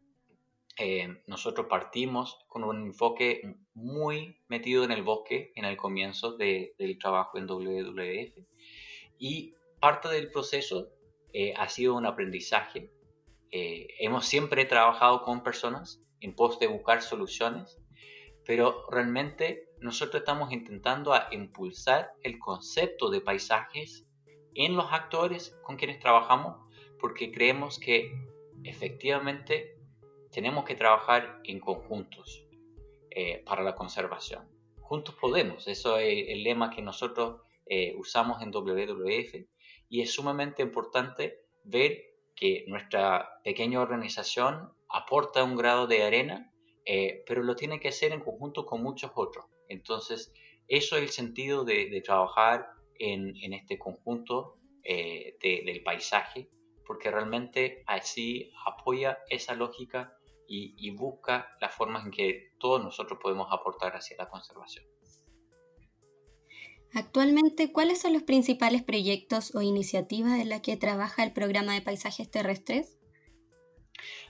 Eh, 0.77 1.07
nosotros 1.27 1.67
partimos 1.69 2.45
con 2.47 2.63
un 2.63 2.87
enfoque 2.87 3.41
muy 3.73 4.39
metido 4.47 4.85
en 4.85 4.91
el 4.91 5.03
bosque 5.03 5.51
en 5.55 5.65
el 5.65 5.75
comienzo 5.75 6.37
del 6.37 6.97
trabajo 6.99 7.37
en 7.37 7.45
WWF 7.45 8.45
y 9.19 9.53
parte 9.81 10.07
del 10.07 10.31
proceso 10.31 10.87
ha 11.57 11.67
sido 11.67 11.95
un 11.95 12.05
aprendizaje 12.05 12.89
eh, 13.53 13.87
hemos 13.99 14.25
siempre 14.27 14.63
trabajado 14.63 15.23
con 15.23 15.43
personas 15.43 16.01
en 16.21 16.33
pos 16.33 16.57
de 16.59 16.67
buscar 16.67 17.01
soluciones, 17.01 17.77
pero 18.45 18.85
realmente 18.89 19.67
nosotros 19.81 20.21
estamos 20.21 20.53
intentando 20.53 21.13
impulsar 21.31 22.13
el 22.23 22.39
concepto 22.39 23.09
de 23.09 23.19
paisajes 23.19 24.05
en 24.55 24.77
los 24.77 24.85
actores 24.93 25.57
con 25.63 25.75
quienes 25.75 25.99
trabajamos 25.99 26.65
porque 27.01 27.31
creemos 27.31 27.79
que 27.79 28.13
efectivamente 28.63 29.75
tenemos 30.31 30.63
que 30.63 30.75
trabajar 30.75 31.41
en 31.43 31.59
conjuntos 31.59 32.47
eh, 33.09 33.43
para 33.45 33.63
la 33.63 33.75
conservación. 33.75 34.47
Juntos 34.79 35.15
podemos, 35.19 35.67
eso 35.67 35.97
es 35.97 36.29
el 36.29 36.43
lema 36.43 36.69
que 36.69 36.81
nosotros 36.81 37.41
eh, 37.65 37.95
usamos 37.97 38.41
en 38.41 38.51
WWF 38.51 39.45
y 39.89 40.01
es 40.01 40.13
sumamente 40.13 40.61
importante 40.61 41.41
ver 41.63 42.11
que 42.35 42.65
nuestra 42.67 43.41
pequeña 43.43 43.81
organización 43.81 44.73
aporta 44.89 45.43
un 45.43 45.55
grado 45.55 45.87
de 45.87 46.03
arena, 46.03 46.51
eh, 46.85 47.23
pero 47.27 47.43
lo 47.43 47.55
tiene 47.55 47.79
que 47.79 47.89
hacer 47.89 48.11
en 48.11 48.21
conjunto 48.21 48.65
con 48.65 48.83
muchos 48.83 49.11
otros. 49.15 49.45
Entonces, 49.69 50.33
eso 50.67 50.97
es 50.97 51.03
el 51.03 51.09
sentido 51.09 51.63
de, 51.63 52.01
trabajar 52.03 52.67
en, 52.99 53.53
este 53.53 53.77
conjunto 53.77 54.57
eh, 54.83 55.37
del 55.41 55.83
paisaje, 55.83 56.49
porque 56.91 57.09
realmente 57.09 57.83
así 57.87 58.51
apoya 58.65 59.19
esa 59.29 59.55
lógica 59.55 60.13
y, 60.45 60.75
y 60.77 60.91
busca 60.91 61.55
las 61.61 61.73
formas 61.73 62.03
en 62.03 62.11
que 62.11 62.51
todos 62.59 62.83
nosotros 62.83 63.17
podemos 63.23 63.47
aportar 63.49 63.95
hacia 63.95 64.17
la 64.17 64.27
conservación. 64.27 64.83
Actualmente, 66.93 67.71
¿cuáles 67.71 68.01
son 68.01 68.11
los 68.11 68.23
principales 68.23 68.83
proyectos 68.83 69.55
o 69.55 69.61
iniciativas 69.61 70.37
en 70.37 70.49
las 70.49 70.59
que 70.59 70.75
trabaja 70.75 71.23
el 71.23 71.31
programa 71.31 71.75
de 71.75 71.81
paisajes 71.81 72.29
terrestres? 72.29 72.99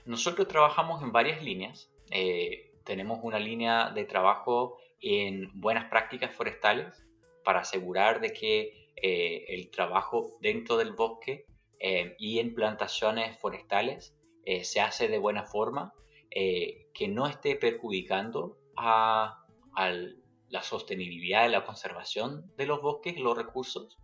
Nosotros 0.04 0.46
trabajamos 0.46 1.02
en 1.02 1.10
varias 1.10 1.42
líneas. 1.42 1.90
Eh, 2.12 2.70
tenemos 2.84 3.18
una 3.24 3.40
línea 3.40 3.90
de 3.90 4.04
trabajo 4.04 4.78
en 5.00 5.50
buenas 5.60 5.90
prácticas 5.90 6.32
forestales 6.32 7.04
para 7.42 7.62
asegurar 7.62 8.20
de 8.20 8.32
que 8.32 8.92
eh, 9.02 9.46
el 9.48 9.68
trabajo 9.72 10.38
dentro 10.40 10.76
del 10.76 10.92
bosque 10.92 11.46
eh, 11.82 12.14
y 12.18 12.38
en 12.38 12.54
plantaciones 12.54 13.38
forestales 13.40 14.16
se 14.62 14.80
hace 14.80 15.06
de 15.06 15.18
buena 15.18 15.44
forma, 15.44 15.94
que 16.30 17.08
no 17.08 17.28
esté 17.28 17.54
perjudicando 17.54 18.58
a, 18.76 19.44
al, 19.74 20.22
la 20.52 20.62
sostenibilidad 20.62 21.48
y 21.48 21.50
la 21.50 21.64
conservación 21.64 22.52
de 22.56 22.66
los 22.66 22.82
bosques 22.82 23.18
los 23.18 23.36
recursos. 23.36 23.98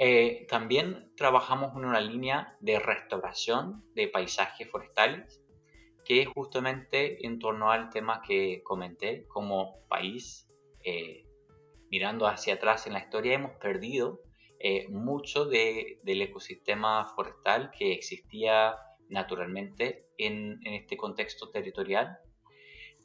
Eh, 0.00 0.46
también 0.48 1.12
trabajamos 1.16 1.76
en 1.76 1.84
una 1.84 2.00
línea 2.00 2.56
de 2.60 2.78
restauración 2.78 3.84
de 3.94 4.08
paisajes 4.08 4.70
forestales, 4.70 5.42
que 6.04 6.22
es 6.22 6.28
justamente 6.28 7.26
en 7.26 7.38
torno 7.38 7.70
al 7.70 7.90
tema 7.90 8.22
que 8.26 8.62
comenté, 8.62 9.26
como 9.26 9.86
país, 9.88 10.48
eh, 10.82 11.26
mirando 11.90 12.26
hacia 12.26 12.54
atrás 12.54 12.86
en 12.86 12.94
la 12.94 13.00
historia, 13.00 13.34
hemos 13.34 13.52
perdido 13.56 14.22
eh, 14.58 14.88
mucho 14.88 15.44
del 15.44 16.22
ecosistema 16.22 17.06
forestal 17.14 17.70
que 17.70 17.92
existía 17.92 18.76
naturalmente 19.08 20.08
en, 20.18 20.60
en 20.64 20.74
este 20.74 20.96
contexto 20.96 21.50
territorial. 21.50 22.18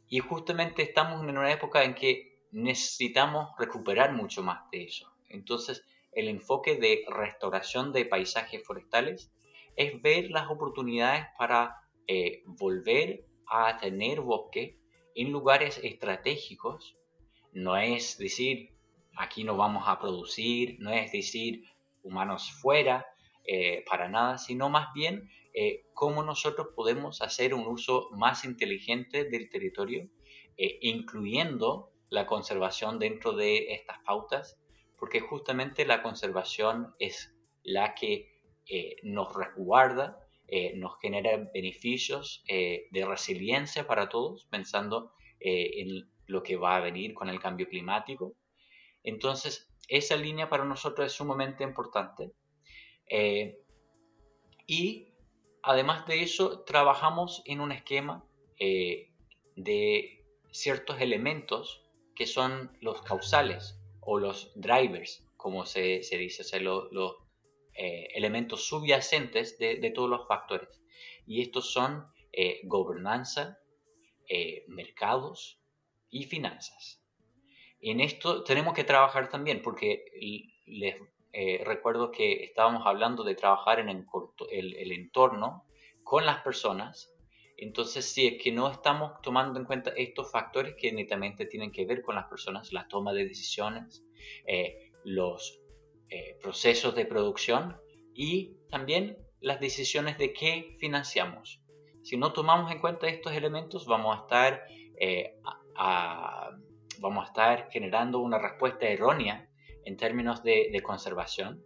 Y 0.08 0.20
justamente 0.20 0.84
estamos 0.84 1.24
en 1.24 1.38
una 1.38 1.52
época 1.52 1.84
en 1.84 1.96
que 1.96 2.34
necesitamos 2.52 3.50
recuperar 3.58 4.14
mucho 4.14 4.44
más 4.44 4.70
de 4.72 4.84
eso. 4.84 5.12
Entonces, 5.30 5.84
el 6.12 6.28
enfoque 6.28 6.76
de 6.76 7.06
restauración 7.08 7.92
de 7.92 8.06
paisajes 8.06 8.64
forestales 8.64 9.32
es 9.76 10.02
ver 10.02 10.30
las 10.30 10.50
oportunidades 10.50 11.26
para 11.38 11.76
eh, 12.08 12.44
volver 12.46 13.26
a 13.48 13.78
tener 13.78 14.22
bosque 14.22 14.78
en 15.16 15.32
lugares 15.32 15.80
estratégicos. 15.84 16.96
No 17.52 17.78
es 17.78 18.18
decir, 18.18 18.73
aquí 19.18 19.44
no 19.44 19.58
vamos 19.58 19.84
a 19.88 20.00
producir, 20.00 20.78
no 20.80 20.92
es 20.92 21.12
decir, 21.12 21.64
humanos 22.04 22.52
fuera, 22.52 23.06
eh, 23.46 23.84
para 23.90 24.10
nada, 24.10 24.38
sino 24.38 24.70
más 24.70 24.94
bien 24.94 25.30
eh, 25.54 25.86
cómo 25.94 26.24
nosotros 26.24 26.68
podemos 26.76 27.22
hacer 27.22 27.54
un 27.54 27.68
uso 27.68 28.10
más 28.12 28.46
inteligente 28.46 29.26
del 29.26 29.50
territorio, 29.50 30.08
incluyendo 30.56 31.92
la 32.10 32.28
conservación 32.28 33.00
dentro 33.00 33.34
de 33.34 33.74
estas 33.74 33.98
pautas 34.06 34.60
porque 35.04 35.20
justamente 35.20 35.86
la 35.86 36.02
conservación 36.02 36.96
es 36.98 37.36
la 37.62 37.94
que 37.94 38.40
eh, 38.66 38.96
nos 39.04 39.36
resguarda, 39.36 40.18
eh, 40.48 40.78
nos 40.78 40.98
genera 41.02 41.36
beneficios 41.54 42.42
eh, 42.48 42.88
de 42.90 43.06
resiliencia 43.06 43.86
para 43.86 44.08
todos, 44.08 44.46
pensando 44.46 45.12
en 45.42 46.10
lo 46.28 46.42
que 46.42 46.56
va 46.56 46.78
a 46.78 46.80
venir 46.80 47.14
con 47.14 47.28
el 47.28 47.42
cambio 47.42 47.68
climático. 47.68 48.34
Entonces, 49.04 49.70
esa 49.88 50.16
línea 50.16 50.50
para 50.50 50.66
nosotros 50.66 51.08
es 51.08 51.14
sumamente 51.14 51.64
importante. 51.64 52.32
y 54.66 55.14
además 55.62 56.08
de 56.08 56.24
eso, 56.24 56.64
trabajamos 56.64 57.42
en 57.46 57.62
un 57.62 57.72
esquema 57.72 58.26
de 58.58 60.24
ciertos 60.52 61.02
elementos 61.02 61.84
que 62.16 62.26
son 62.28 62.78
los 62.82 63.02
causales 63.02 63.80
o 64.02 64.20
los 64.20 64.52
drivers, 64.56 65.26
como 65.38 65.66
se, 65.66 66.02
dice, 66.12 66.42
o 66.42 66.46
sea, 66.46 66.60
los, 66.60 67.16
eh, 67.76 68.10
elementos 68.14 68.66
subyacentes 68.68 69.58
de, 69.58 69.92
todos 69.92 70.10
los 70.10 70.28
factores. 70.28 70.82
Y 71.26 71.42
estos 71.42 71.72
son 71.72 72.08
eh, 72.32 72.62
gobernanza, 72.66 73.60
eh, 74.30 74.64
mercados 74.68 75.60
y 76.10 76.26
finanzas. 76.26 77.03
En 77.84 78.00
esto 78.00 78.44
tenemos 78.44 78.74
que 78.74 78.84
trabajar 78.84 79.30
también, 79.30 79.62
porque 79.62 80.06
les 80.66 80.96
recuerdo 81.66 82.12
que 82.12 82.44
estábamos 82.44 82.86
hablando 82.86 83.24
de 83.24 83.36
trabajar 83.36 83.80
en 83.80 83.90
el 83.90 84.92
entorno 84.92 85.66
con 86.04 86.26
las 86.26 86.42
personas 86.42 87.14
entonces, 87.58 88.12
si 88.12 88.28
es 88.28 88.42
que 88.42 88.52
no 88.52 88.70
estamos 88.70 89.22
tomando 89.22 89.60
en 89.60 89.66
cuenta 89.66 89.92
estos 89.96 90.32
factores 90.32 90.76
que 90.78 90.92
netamente 90.92 91.46
tienen 91.46 91.72
que 91.72 91.86
ver 91.86 92.02
con 92.02 92.16
las 92.16 92.26
personas, 92.26 92.74
la 92.74 92.88
toma 92.88 93.14
de 93.14 93.26
decisiones, 93.26 94.04
eh, 94.48 94.92
los 95.04 95.62
eh, 96.10 96.38
procesos 96.42 96.96
de 96.96 97.06
producción 97.06 97.78
y 98.14 98.58
también 98.70 99.18
las 99.40 99.60
decisiones 99.60 100.18
de 100.18 100.34
qué 100.34 100.76
financiamos. 100.80 101.62
Si 102.02 102.18
no 102.18 102.34
tomamos 102.34 102.72
en 102.72 102.80
cuenta 102.80 103.08
estos 103.08 103.34
elementos, 103.34 103.86
vamos 103.86 104.18
a 104.18 104.22
estar, 104.24 104.64
eh, 105.00 105.36
vamos 107.04 107.26
a 107.26 107.28
estar 107.28 107.70
generando 107.70 108.20
una 108.20 108.40
respuesta 108.40 108.88
errónea 108.88 109.48
en 109.86 109.98
términos 109.98 110.42
de, 110.44 110.70
de 110.72 110.82
conservación. 110.82 111.62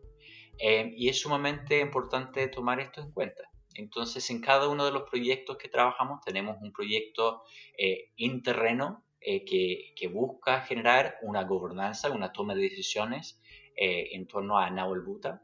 y 0.59 1.07
es 1.07 1.21
sumamente 1.21 1.79
importante 1.79 2.47
tomar 2.47 2.79
esto 2.79 2.99
en 3.01 3.11
cuenta. 3.11 3.43
Entonces, 3.75 4.29
en 4.31 4.41
cada 4.41 4.67
uno 4.67 4.85
de 4.85 4.91
los 4.91 5.03
proyectos 5.03 5.57
que 5.57 5.69
trabajamos 5.69 6.21
tenemos 6.25 6.57
un 6.61 6.71
proyecto 6.73 7.43
eh, 7.77 8.11
interreno 8.15 9.05
eh, 9.29 9.43
que, 9.45 10.07
busca 10.07 10.61
generar 10.61 11.17
una 11.21 11.43
gobernanza, 11.43 12.11
una 12.11 12.31
toma 12.31 12.55
de 12.55 12.61
decisiones 12.61 13.41
eh, 13.75 14.09
en 14.13 14.25
torno 14.25 14.57
a 14.57 14.69
Nahuel 14.69 15.01
Buta 15.01 15.43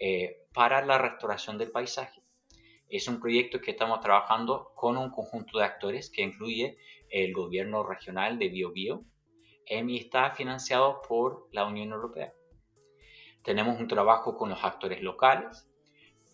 eh, 0.00 0.46
para 0.54 0.84
la 0.84 0.98
restauración 0.98 1.58
del 1.58 1.70
paisaje. 1.70 2.22
Es 2.88 3.06
un 3.06 3.20
proyecto 3.20 3.60
que 3.60 3.72
estamos 3.72 4.00
trabajando 4.00 4.72
con 4.74 4.96
un 4.96 5.10
conjunto 5.10 5.58
de 5.58 5.64
actores 5.64 6.10
que 6.10 6.22
incluye 6.22 6.78
el 7.10 7.32
gobierno 7.34 7.82
regional 7.82 8.38
de 8.38 8.48
Biobío 8.48 9.04
y 9.70 9.96
está 9.98 10.30
financiado 10.30 11.02
por 11.02 11.48
la 11.52 11.66
Unión 11.66 11.92
Europea. 11.92 12.32
Tenemos 13.42 13.78
un 13.78 13.88
trabajo 13.88 14.36
con 14.36 14.50
los 14.50 14.64
actores 14.64 15.02
locales, 15.02 15.68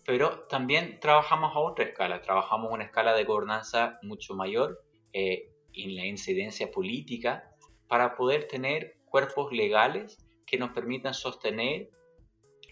pero 0.05 0.41
también 0.47 0.99
trabajamos 0.99 1.55
a 1.55 1.59
otra 1.59 1.85
escala, 1.85 2.21
trabajamos 2.21 2.71
una 2.71 2.85
escala 2.85 3.13
de 3.13 3.23
gobernanza 3.23 3.99
mucho 4.03 4.35
mayor 4.35 4.83
eh, 5.13 5.51
en 5.73 5.95
la 5.95 6.05
incidencia 6.05 6.71
política 6.71 7.51
para 7.87 8.15
poder 8.15 8.47
tener 8.47 8.97
cuerpos 9.05 9.51
legales 9.51 10.17
que 10.45 10.57
nos 10.57 10.71
permitan 10.71 11.13
sostener 11.13 11.89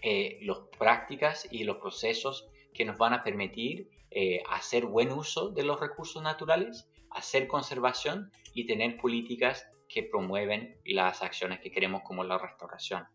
eh, 0.02 0.38
las 0.42 0.58
prácticas 0.78 1.48
y 1.50 1.64
los 1.64 1.78
procesos 1.78 2.48
que 2.72 2.84
nos 2.84 2.98
van 2.98 3.14
a 3.14 3.22
permitir 3.22 3.88
eh, 4.10 4.42
hacer 4.48 4.86
buen 4.86 5.10
uso 5.10 5.50
de 5.50 5.64
los 5.64 5.80
recursos 5.80 6.22
naturales, 6.22 6.88
hacer 7.10 7.48
conservación 7.48 8.30
y 8.52 8.66
tener 8.66 8.96
políticas 8.96 9.66
que 9.88 10.02
promueven 10.02 10.80
las 10.84 11.22
acciones 11.22 11.60
que 11.60 11.70
queremos 11.70 12.02
como 12.02 12.24
la 12.24 12.38
restauración. 12.38 13.06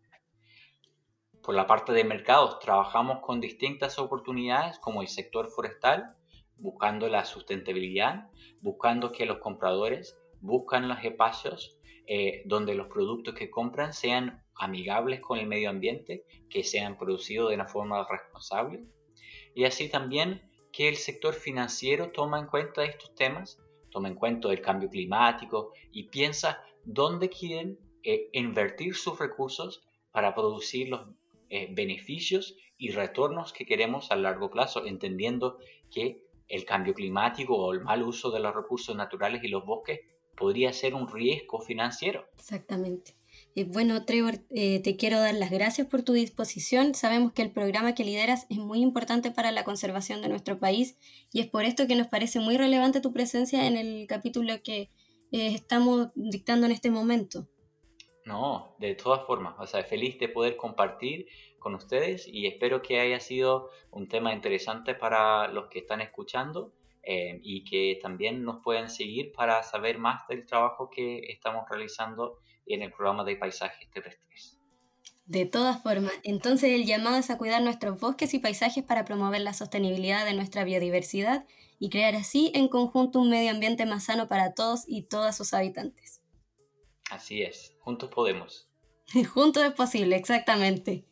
Por 1.42 1.54
la 1.54 1.66
parte 1.66 1.92
de 1.92 2.04
mercados, 2.04 2.58
trabajamos 2.58 3.20
con 3.20 3.40
distintas 3.40 3.98
oportunidades 3.98 4.78
como 4.78 5.02
el 5.02 5.08
sector 5.08 5.50
forestal, 5.50 6.16
buscando 6.56 7.08
la 7.08 7.24
sustentabilidad, 7.24 8.28
buscando 8.60 9.10
que 9.10 9.24
los 9.24 9.38
compradores 9.38 10.18
buscan 10.40 10.88
los 10.88 11.02
espacios 11.02 11.78
eh, 12.06 12.42
donde 12.44 12.74
los 12.74 12.88
productos 12.88 13.34
que 13.34 13.50
compran 13.50 13.92
sean 13.92 14.42
amigables 14.54 15.20
con 15.20 15.38
el 15.38 15.46
medio 15.46 15.70
ambiente, 15.70 16.24
que 16.48 16.64
sean 16.64 16.98
producidos 16.98 17.48
de 17.48 17.54
una 17.54 17.68
forma 17.68 18.06
responsable. 18.08 18.84
Y 19.54 19.64
así 19.64 19.88
también 19.88 20.42
que 20.72 20.88
el 20.88 20.96
sector 20.96 21.34
financiero 21.34 22.10
toma 22.10 22.38
en 22.38 22.46
cuenta 22.46 22.84
estos 22.84 23.14
temas, 23.14 23.58
toma 23.90 24.08
en 24.08 24.14
cuenta 24.14 24.50
el 24.50 24.60
cambio 24.60 24.88
climático 24.88 25.72
y 25.92 26.04
piensa 26.04 26.62
dónde 26.84 27.28
quieren 27.28 27.78
eh, 28.02 28.28
invertir 28.32 28.94
sus 28.94 29.18
recursos 29.18 29.82
para 30.12 30.34
producir 30.34 30.88
los 30.88 31.08
eh, 31.48 31.68
beneficios 31.72 32.56
y 32.78 32.90
retornos 32.90 33.52
que 33.52 33.66
queremos 33.66 34.10
a 34.10 34.16
largo 34.16 34.50
plazo, 34.50 34.86
entendiendo 34.86 35.58
que 35.90 36.24
el 36.48 36.64
cambio 36.64 36.94
climático 36.94 37.56
o 37.56 37.72
el 37.72 37.80
mal 37.80 38.02
uso 38.02 38.30
de 38.30 38.40
los 38.40 38.54
recursos 38.54 38.96
naturales 38.96 39.44
y 39.44 39.48
los 39.48 39.64
bosques 39.64 40.00
podría 40.36 40.72
ser 40.72 40.94
un 40.94 41.06
riesgo 41.06 41.60
financiero. 41.60 42.26
Exactamente. 42.36 43.14
Eh, 43.56 43.64
bueno, 43.64 44.04
Trevor, 44.04 44.34
eh, 44.50 44.80
te 44.80 44.96
quiero 44.96 45.18
dar 45.18 45.34
las 45.34 45.50
gracias 45.50 45.86
por 45.86 46.02
tu 46.02 46.12
disposición. 46.12 46.94
Sabemos 46.94 47.32
que 47.32 47.42
el 47.42 47.50
programa 47.50 47.94
que 47.94 48.04
lideras 48.04 48.46
es 48.48 48.58
muy 48.58 48.80
importante 48.80 49.30
para 49.30 49.50
la 49.50 49.64
conservación 49.64 50.22
de 50.22 50.28
nuestro 50.28 50.58
país 50.58 50.96
y 51.32 51.40
es 51.40 51.46
por 51.46 51.64
esto 51.64 51.86
que 51.86 51.96
nos 51.96 52.06
parece 52.06 52.38
muy 52.40 52.56
relevante 52.56 53.00
tu 53.00 53.12
presencia 53.12 53.66
en 53.66 53.76
el 53.76 54.06
capítulo 54.06 54.62
que 54.62 54.90
estamos 55.32 56.08
dictando 56.14 56.66
en 56.66 56.72
este 56.72 56.90
momento. 56.90 57.46
No, 58.24 58.76
de 58.78 58.94
todas 58.94 59.26
formas, 59.26 59.54
o 59.58 59.66
sea, 59.66 59.82
feliz 59.82 60.18
de 60.18 60.28
poder 60.28 60.56
compartir 60.56 61.26
con 61.58 61.74
ustedes 61.74 62.28
y 62.28 62.46
espero 62.46 62.82
que 62.82 63.00
haya 63.00 63.20
sido 63.20 63.70
un 63.90 64.08
tema 64.08 64.32
interesante 64.32 64.94
para 64.94 65.48
los 65.48 65.68
que 65.68 65.80
están 65.80 66.00
escuchando 66.00 66.72
eh, 67.02 67.40
y 67.42 67.64
que 67.64 67.98
también 68.02 68.44
nos 68.44 68.62
puedan 68.62 68.90
seguir 68.90 69.32
para 69.32 69.62
saber 69.62 69.98
más 69.98 70.26
del 70.28 70.46
trabajo 70.46 70.90
que 70.90 71.20
estamos 71.28 71.64
realizando 71.68 72.38
en 72.66 72.82
el 72.82 72.92
programa 72.92 73.24
de 73.24 73.36
paisajes 73.36 73.90
terrestres. 73.90 74.60
De 75.26 75.46
todas 75.46 75.82
formas, 75.82 76.12
entonces 76.24 76.70
el 76.70 76.86
llamado 76.86 77.16
es 77.16 77.30
a 77.30 77.38
cuidar 77.38 77.62
nuestros 77.62 78.00
bosques 78.00 78.34
y 78.34 78.40
paisajes 78.40 78.82
para 78.82 79.04
promover 79.04 79.40
la 79.40 79.54
sostenibilidad 79.54 80.24
de 80.24 80.34
nuestra 80.34 80.64
biodiversidad 80.64 81.46
y 81.78 81.88
crear 81.88 82.16
así 82.16 82.50
en 82.54 82.68
conjunto 82.68 83.20
un 83.20 83.30
medio 83.30 83.50
ambiente 83.50 83.86
más 83.86 84.04
sano 84.04 84.28
para 84.28 84.54
todos 84.54 84.84
y 84.86 85.02
todas 85.02 85.36
sus 85.36 85.54
habitantes. 85.54 86.20
Así 87.10 87.42
es, 87.42 87.76
juntos 87.80 88.10
podemos. 88.10 88.68
juntos 89.32 89.64
es 89.64 89.72
posible, 89.72 90.16
exactamente. 90.16 91.06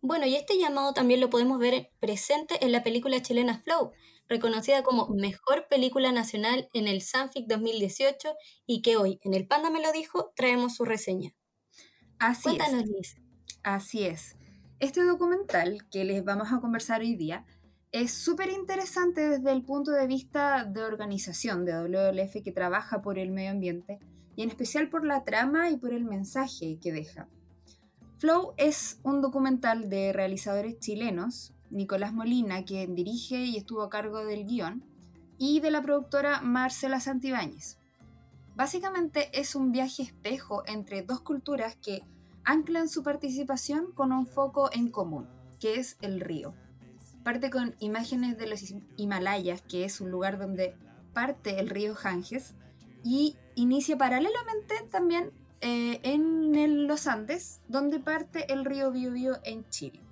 Bueno, 0.00 0.26
y 0.26 0.36
este 0.36 0.58
llamado 0.58 0.94
también 0.94 1.20
lo 1.20 1.28
podemos 1.28 1.58
ver 1.58 1.90
presente 2.00 2.64
en 2.64 2.72
la 2.72 2.82
película 2.82 3.20
chilena 3.20 3.60
Flow, 3.60 3.92
reconocida 4.28 4.82
como 4.82 5.08
Mejor 5.08 5.66
Película 5.68 6.12
Nacional 6.12 6.68
en 6.72 6.86
el 6.86 7.02
Sanfic 7.02 7.46
2018 7.46 8.34
y 8.66 8.82
que 8.82 8.96
hoy, 8.96 9.18
en 9.22 9.34
el 9.34 9.46
Panda 9.46 9.70
me 9.70 9.82
lo 9.82 9.90
dijo, 9.92 10.32
traemos 10.36 10.76
su 10.76 10.84
reseña. 10.84 11.34
Así 12.18 12.58
es. 13.00 13.16
Así 13.62 14.04
es. 14.04 14.36
Este 14.80 15.02
documental 15.04 15.88
que 15.90 16.04
les 16.04 16.24
vamos 16.24 16.52
a 16.52 16.60
conversar 16.60 17.00
hoy 17.00 17.16
día 17.16 17.44
es 17.90 18.12
súper 18.12 18.50
interesante 18.50 19.28
desde 19.28 19.50
el 19.50 19.64
punto 19.64 19.92
de 19.92 20.06
vista 20.06 20.64
de 20.64 20.82
organización 20.82 21.64
de 21.64 21.72
WWF 21.72 22.44
que 22.44 22.52
trabaja 22.52 23.00
por 23.00 23.18
el 23.18 23.30
medio 23.30 23.50
ambiente 23.50 23.98
y 24.36 24.42
en 24.42 24.50
especial 24.50 24.88
por 24.88 25.04
la 25.04 25.24
trama 25.24 25.70
y 25.70 25.78
por 25.78 25.92
el 25.92 26.04
mensaje 26.04 26.78
que 26.80 26.92
deja. 26.92 27.28
Flow 28.18 28.52
es 28.56 29.00
un 29.04 29.22
documental 29.22 29.88
de 29.88 30.12
realizadores 30.12 30.78
chilenos, 30.80 31.54
Nicolás 31.70 32.12
Molina, 32.12 32.64
quien 32.64 32.94
dirige 32.94 33.44
y 33.44 33.56
estuvo 33.56 33.82
a 33.82 33.90
cargo 33.90 34.24
del 34.24 34.46
guion, 34.46 34.84
y 35.38 35.60
de 35.60 35.70
la 35.70 35.82
productora 35.82 36.40
Marcela 36.40 37.00
Santibáñez. 37.00 37.78
Básicamente 38.56 39.30
es 39.38 39.54
un 39.54 39.70
viaje 39.70 40.02
espejo 40.02 40.64
entre 40.66 41.02
dos 41.02 41.20
culturas 41.20 41.76
que 41.76 42.02
anclan 42.44 42.88
su 42.88 43.02
participación 43.02 43.92
con 43.92 44.10
un 44.10 44.26
foco 44.26 44.70
en 44.72 44.90
común, 44.90 45.28
que 45.60 45.78
es 45.78 45.96
el 46.00 46.20
río. 46.20 46.54
Parte 47.22 47.50
con 47.50 47.76
imágenes 47.78 48.36
de 48.36 48.48
los 48.48 48.74
Himalayas, 48.96 49.62
que 49.62 49.84
es 49.84 50.00
un 50.00 50.10
lugar 50.10 50.38
donde 50.38 50.74
parte 51.12 51.60
el 51.60 51.68
río 51.68 51.94
Ganges, 51.94 52.54
y 53.04 53.36
inicia 53.54 53.96
paralelamente 53.96 54.74
también 54.90 55.30
eh, 55.60 56.00
en 56.02 56.86
los 56.88 57.06
Andes, 57.06 57.60
donde 57.68 58.00
parte 58.00 58.52
el 58.52 58.64
río 58.64 58.90
Biobío 58.90 59.38
en 59.44 59.68
Chile. 59.68 60.07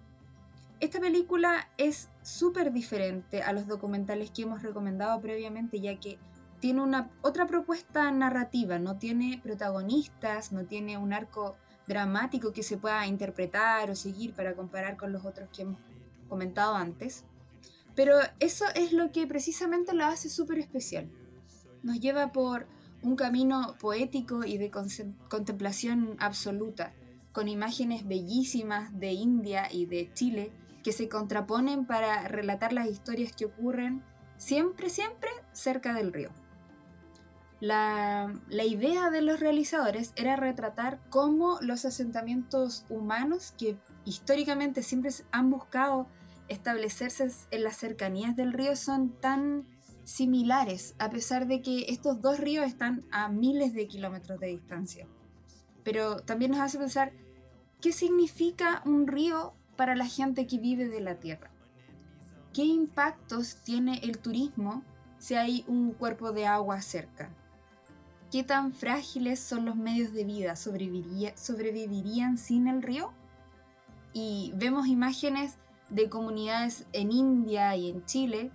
Esta 0.79 1.01
película 1.01 1.71
es 1.79 2.11
súper 2.23 2.71
diferente 2.71 3.43
a 3.43 3.55
los 3.55 3.67
documentales 3.67 4.31
que 4.31 4.43
hemos 4.43 4.63
recomendado 4.63 5.19
previamente, 5.23 5.81
ya 5.81 5.99
que 5.99 6.19
tiene 6.61 6.83
una 6.83 7.11
otra 7.23 7.47
propuesta 7.47 8.11
narrativa, 8.11 8.79
no 8.79 8.99
tiene 8.99 9.41
protagonistas, 9.43 10.53
no 10.53 10.67
tiene 10.67 10.99
un 10.99 11.15
arco 11.15 11.57
dramático 11.87 12.53
que 12.53 12.63
se 12.63 12.77
pueda 12.77 13.07
interpretar 13.07 13.91
o 13.91 13.97
seguir 13.97 14.35
para 14.35 14.55
comparar 14.55 14.99
con 14.99 15.13
los 15.13 15.25
otros 15.25 15.49
que 15.49 15.63
hemos 15.63 15.81
comentado 16.29 16.75
antes. 16.75 17.25
Pero 17.95 18.17
eso 18.39 18.67
es 18.75 18.93
lo 18.93 19.13
que 19.13 19.27
precisamente 19.27 19.95
lo 19.95 20.05
hace 20.05 20.29
súper 20.29 20.59
especial. 20.59 21.09
Nos 21.83 22.01
lleva 22.01 22.33
por 22.33 22.67
un 23.03 23.17
camino 23.17 23.77
poético 23.81 24.45
y 24.45 24.59
de 24.59 24.71
contemplación 24.71 26.17
absoluta, 26.19 26.93
con 27.33 27.49
imágenes 27.49 28.07
bellísimas 28.07 28.99
de 28.99 29.13
India 29.13 29.69
y 29.73 29.87
de 29.87 30.13
Chile 30.13 30.53
que 30.87 30.93
se 30.93 31.09
contraponen 31.09 31.85
para 31.85 32.29
relatar 32.29 32.73
las 32.73 32.87
historias 32.87 33.33
que 33.35 33.47
ocurren 33.47 34.05
siempre, 34.37 34.89
siempre 34.89 35.31
cerca 35.51 35.93
del 35.93 36.13
río. 36.13 36.31
La, 37.59 38.33
idea 38.49 39.11
de 39.11 39.21
los 39.21 39.41
realizadores 39.41 40.13
era 40.15 40.37
retratar 40.37 41.01
cómo 41.11 41.59
los 41.61 41.85
asentamientos 41.85 42.87
humanos 42.89 43.53
que 43.59 43.77
históricamente 44.05 44.85
siempre 44.85 45.11
han 45.33 45.51
buscado 45.51 46.07
establecerse 46.47 47.33
en 47.51 47.65
las 47.65 47.79
cercanías 47.79 48.37
del 48.37 48.53
río 48.53 48.77
son 48.77 49.11
tan 49.21 49.67
similares, 50.05 50.95
a 51.01 51.11
pesar 51.11 51.49
de 51.49 51.63
que 51.63 51.87
estos 51.89 52.21
dos 52.21 52.39
ríos 52.39 52.65
están 52.65 53.05
a 53.11 53.29
miles 53.29 53.75
de 53.75 53.89
kilómetros 53.89 54.39
de 54.39 54.47
distancia. 54.47 55.09
Pero 55.83 56.21
también 56.21 56.53
nos 56.53 56.61
hace 56.61 56.79
pensar 56.79 57.13
qué 57.81 57.91
significa 57.91 58.83
un 58.85 59.09
río 59.09 59.57
para 59.77 59.95
la 59.95 60.07
gente 60.07 60.47
que 60.47 60.59
vive 60.59 60.89
de 60.89 61.01
la 61.01 61.17
tierra. 61.17 61.51
¿Qué 62.53 62.65
impactos 62.65 63.57
tiene 63.63 64.01
el 64.03 64.19
turismo 64.19 64.83
si 65.19 65.35
hay 65.35 65.65
un 65.69 65.93
cuerpo 65.93 66.33
de 66.33 66.47
agua 66.47 66.81
cerca? 66.81 67.31
¿Qué 68.31 68.43
tan 68.43 68.73
frágiles 68.73 69.39
son 69.39 69.65
los 69.65 69.77
medios 69.77 70.13
de 70.13 70.25
vida? 70.25 70.57
¿Sobrevivirían 70.57 72.39
sin 72.39 72.67
el 72.67 72.83
río? 72.83 73.13
Y 74.13 74.53
vemos 74.57 74.89
imágenes 74.89 75.59
de 75.91 76.09
comunidades 76.09 76.87
en 76.93 77.13
India 77.13 77.77
y 77.77 77.91
en 77.91 78.05
Chile 78.05 78.51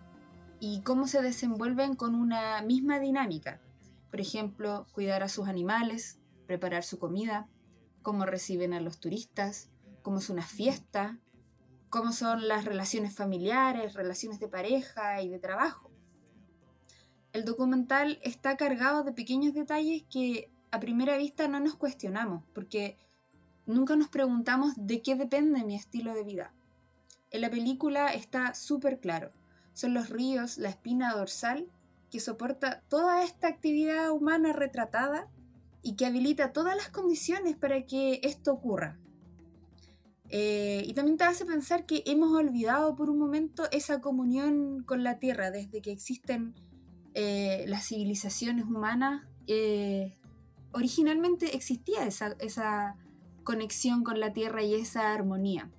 y 0.60 0.82
cómo 0.82 1.08
se 1.08 1.22
desenvuelven 1.22 1.96
con 1.96 2.16
una 2.16 2.62
misma 2.62 3.00
dinámica. 3.00 3.62
Por 4.10 4.22
ejemplo, 4.22 4.86
cuidar 4.92 5.24
a 5.24 5.30
sus 5.30 5.48
animales, 5.48 6.20
preparar 6.46 6.84
su 6.84 7.00
comida, 7.00 7.48
cómo 8.04 8.26
reciben 8.26 8.74
a 8.74 8.82
los 8.82 9.00
turistas, 9.00 9.71
cómo 10.02 10.20
es 10.20 10.30
una 10.30 10.44
fiesta, 10.44 11.20
cómo 11.90 12.12
son 12.12 12.48
las 12.48 12.66
relaciones 12.66 13.14
familiares, 13.16 13.94
relaciones 13.94 14.40
de 14.40 14.48
pareja 14.48 15.22
y 15.22 15.30
de 15.30 15.40
trabajo 15.40 15.92
el 17.34 17.46
documental 17.46 18.20
está 18.24 18.58
cargado 18.58 19.04
de 19.04 19.14
pequeños 19.14 19.54
detalles 19.54 20.04
que 20.10 20.52
a 20.72 20.80
primera 20.80 21.18
vista 21.18 21.48
no 21.48 21.60
nos 21.60 21.76
cuestionamos, 21.76 22.44
porque 22.54 22.98
nunca 23.66 23.96
nos 23.96 24.10
preguntamos 24.10 24.74
de 24.76 25.02
qué 25.02 25.16
depende 25.16 25.64
mi 25.64 25.76
estilo 25.76 26.14
de 26.14 26.24
vida. 26.24 26.54
En 27.30 27.42
la 27.42 27.50
película 27.50 28.14
está 28.14 28.54
súper 28.54 29.00
claro. 29.00 29.32
Son 29.74 29.94
los 29.94 30.10
ríos, 30.10 30.58
la 30.58 30.70
espina 30.70 31.14
dorsal, 31.14 31.70
que 32.10 32.20
soporta 32.20 32.82
toda 32.90 33.24
esta 33.24 33.48
actividad 33.48 34.12
humana 34.12 34.52
retratada 34.52 35.30
y 35.82 35.96
que 35.96 36.06
habilita 36.06 36.52
todas 36.52 36.76
las 36.76 36.90
condiciones 36.90 37.56
para 37.56 37.86
que 37.86 38.20
esto 38.24 38.52
ocurra. 38.52 38.98
Eh, 40.34 40.86
y 40.88 40.94
también 40.94 41.18
te 41.18 41.26
hace 41.26 41.46
pensar 41.46 41.86
que 41.86 42.04
hemos 42.06 42.32
olvidado 42.32 42.96
por 42.96 43.10
un 43.10 43.20
momento 43.20 43.70
esa 43.72 44.00
comunión 44.00 44.82
con 44.84 45.04
la 45.04 45.20
tierra 45.20 45.52
desde 45.52 45.82
que 45.82 45.92
existen 45.92 46.56
eh, 47.14 47.66
las 47.68 47.88
civilizaciones 47.88 48.64
humanas, 48.64 49.26
eh, 49.48 50.16
originalmente 50.72 51.54
existía 51.58 52.06
esa, 52.06 52.38
esa 52.40 52.96
conexión 53.44 54.06
con 54.06 54.22
la 54.22 54.32
tierra 54.32 54.64
y 54.64 54.74
esa 54.74 55.14
armonía. 55.14 55.70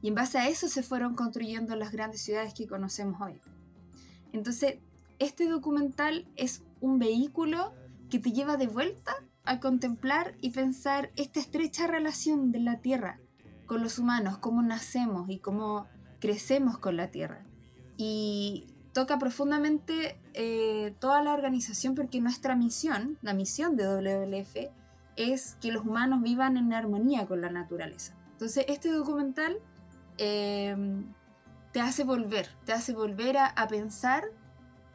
Y 0.00 0.08
en 0.08 0.14
base 0.14 0.38
a 0.38 0.48
eso 0.48 0.66
se 0.68 0.82
fueron 0.82 1.14
construyendo 1.14 1.76
las 1.76 1.92
grandes 1.92 2.22
ciudades 2.22 2.54
que 2.54 2.66
conocemos 2.66 3.20
hoy. 3.20 3.38
Entonces, 4.32 4.78
este 5.18 5.46
documental 5.46 6.26
es 6.36 6.62
un 6.80 6.98
vehículo 6.98 7.74
que 8.08 8.18
te 8.18 8.32
lleva 8.32 8.56
de 8.56 8.66
vuelta 8.66 9.12
a 9.44 9.60
contemplar 9.60 10.36
y 10.40 10.50
pensar 10.50 11.12
esta 11.16 11.38
estrecha 11.38 11.86
relación 11.86 12.50
de 12.50 12.60
la 12.60 12.80
tierra 12.80 13.20
con 13.66 13.82
los 13.82 13.98
humanos, 13.98 14.38
cómo 14.38 14.62
nacemos 14.62 15.28
y 15.30 15.38
cómo 15.38 15.86
crecemos 16.20 16.78
con 16.78 16.96
la 16.96 17.10
tierra. 17.10 17.44
Y 17.96 18.66
toca 18.92 19.18
profundamente 19.18 20.18
eh, 20.34 20.94
toda 20.98 21.22
la 21.22 21.32
organización 21.32 21.94
porque 21.94 22.20
nuestra 22.20 22.56
misión, 22.56 23.18
la 23.22 23.34
misión 23.34 23.76
de 23.76 23.86
WWF, 23.86 24.70
es 25.16 25.56
que 25.60 25.72
los 25.72 25.84
humanos 25.84 26.22
vivan 26.22 26.56
en 26.56 26.72
armonía 26.72 27.26
con 27.26 27.40
la 27.40 27.50
naturaleza. 27.50 28.14
Entonces, 28.32 28.64
este 28.68 28.90
documental 28.90 29.58
eh, 30.18 30.76
te 31.72 31.80
hace 31.80 32.04
volver, 32.04 32.48
te 32.64 32.72
hace 32.72 32.92
volver 32.92 33.36
a, 33.38 33.66
pensar 33.68 34.24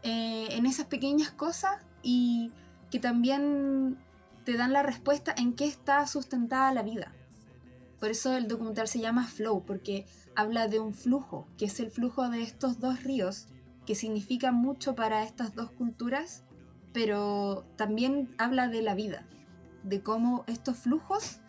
eh, 0.03 0.47
en 0.51 0.65
esas 0.65 0.85
pequeñas 0.85 1.31
cosas 1.31 1.77
y 2.03 2.51
que 2.91 2.99
también 2.99 3.97
te 4.45 4.53
dan 4.53 4.73
la 4.73 4.83
respuesta 4.83 5.33
en 5.35 5.53
qué 5.53 5.65
está 5.65 6.05
sustentada 6.07 6.71
la 6.73 6.83
vida. 6.83 7.11
Por 7.99 8.09
eso 8.09 8.35
el 8.35 8.47
documental 8.47 8.87
se 8.87 8.99
llama 8.99 9.27
Flow, 9.27 9.63
porque 9.65 10.05
habla 10.35 10.67
de 10.67 10.79
un 10.79 10.93
flujo, 10.93 11.47
que 11.57 11.65
es 11.65 11.79
el 11.79 11.91
flujo 11.91 12.29
de 12.29 12.43
estos 12.43 12.79
dos 12.79 13.03
ríos 13.03 13.47
que 13.87 13.95
significa 13.95 14.51
mucho 14.51 14.95
para 14.95 15.23
estas 15.23 15.55
dos 15.55 15.71
culturas, 15.71 16.43
pero 16.93 17.65
también 17.77 18.35
habla 18.37 18.67
de 18.67 18.81
la 18.81 18.95
vida, 18.95 19.25
de 19.83 20.03
cómo 20.03 20.43
estos 20.47 20.77
flujos 20.77 21.39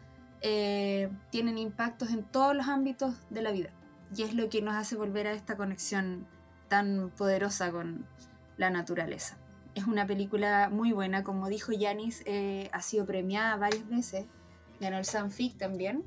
eh, 0.41 1.11
tienen 1.31 1.59
impactos 1.59 2.11
en 2.11 2.23
todos 2.23 2.55
los 2.55 2.69
ámbitos 2.69 3.17
de 3.29 3.43
la 3.43 3.51
vida. 3.51 3.71
Y 4.17 4.23
es 4.23 4.35
lo 4.35 4.49
que 4.49 4.63
nos 4.63 4.77
hace 4.77 4.97
volver 4.97 5.27
a 5.27 5.33
esta 5.33 5.57
conexión 5.57 6.27
tan 6.69 7.11
poderosa 7.17 7.73
con 7.73 8.07
la 8.57 8.71
naturaleza. 8.71 9.37
Es 9.75 9.87
una 9.87 10.07
película 10.07 10.71
muy 10.71 10.93
buena, 10.93 11.25
como 11.25 11.49
dijo 11.49 11.73
Yanis, 11.73 12.23
eh, 12.25 12.71
ha 12.73 12.83
sido 12.83 13.05
premiada 13.05 13.57
varias 13.57 13.89
veces, 13.89 14.27
ganó 14.81 14.99
el 14.99 15.05
Sanfic 15.05 15.57
también. 15.59 16.05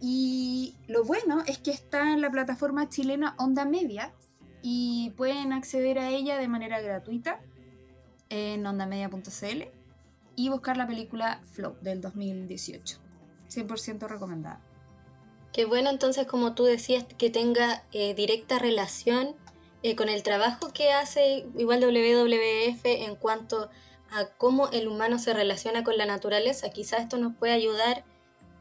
Y 0.00 0.76
lo 0.86 1.04
bueno 1.04 1.42
es 1.46 1.58
que 1.58 1.70
está 1.70 2.12
en 2.12 2.20
la 2.20 2.30
plataforma 2.30 2.88
chilena 2.88 3.34
Onda 3.38 3.64
Media, 3.64 4.12
y 4.62 5.10
pueden 5.16 5.52
acceder 5.52 5.98
a 5.98 6.10
ella 6.10 6.36
de 6.38 6.48
manera 6.48 6.80
gratuita 6.80 7.40
en 8.28 8.66
ondamedia.cl 8.66 9.62
y 10.36 10.48
buscar 10.48 10.76
la 10.76 10.86
película 10.86 11.40
Flow 11.52 11.76
del 11.80 12.00
2018. 12.00 12.98
100% 13.48 14.08
recomendada. 14.08 14.60
Qué 15.52 15.64
bueno 15.64 15.90
entonces, 15.90 16.26
como 16.26 16.54
tú 16.54 16.64
decías, 16.64 17.04
que 17.16 17.30
tenga 17.30 17.84
eh, 17.92 18.14
directa 18.14 18.58
relación 18.58 19.34
eh, 19.82 19.96
con 19.96 20.08
el 20.08 20.22
trabajo 20.22 20.72
que 20.72 20.92
hace 20.92 21.46
igual 21.56 21.80
WWF 21.80 22.84
en 22.84 23.16
cuanto 23.16 23.70
a 24.10 24.26
cómo 24.36 24.68
el 24.68 24.88
humano 24.88 25.18
se 25.18 25.32
relaciona 25.32 25.84
con 25.84 25.96
la 25.96 26.06
naturaleza. 26.06 26.70
Quizás 26.70 27.00
esto 27.00 27.16
nos 27.16 27.34
puede 27.34 27.52
ayudar 27.52 28.04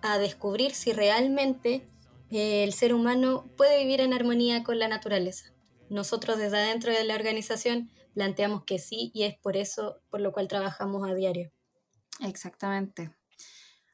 a 0.02 0.18
descubrir 0.18 0.74
si 0.74 0.94
realmente 0.94 1.88
eh, 2.30 2.64
el 2.64 2.74
ser 2.74 2.94
humano 2.94 3.50
puede 3.58 3.80
vivir 3.80 4.02
en 4.02 4.14
armonía 4.14 4.64
con 4.64 4.80
la 4.80 4.88
naturaleza. 4.88 5.54
Nosotros 5.90 6.38
desde 6.38 6.58
adentro 6.58 6.92
de 6.92 7.04
la 7.04 7.16
organización 7.16 7.92
planteamos 8.14 8.64
que 8.64 8.80
sí 8.80 9.12
y 9.14 9.24
es 9.24 9.38
por 9.38 9.58
eso 9.58 10.02
por 10.10 10.22
lo 10.22 10.32
cual 10.32 10.48
trabajamos 10.48 11.08
a 11.10 11.14
diario. 11.14 11.52
Exactamente. 12.22 13.16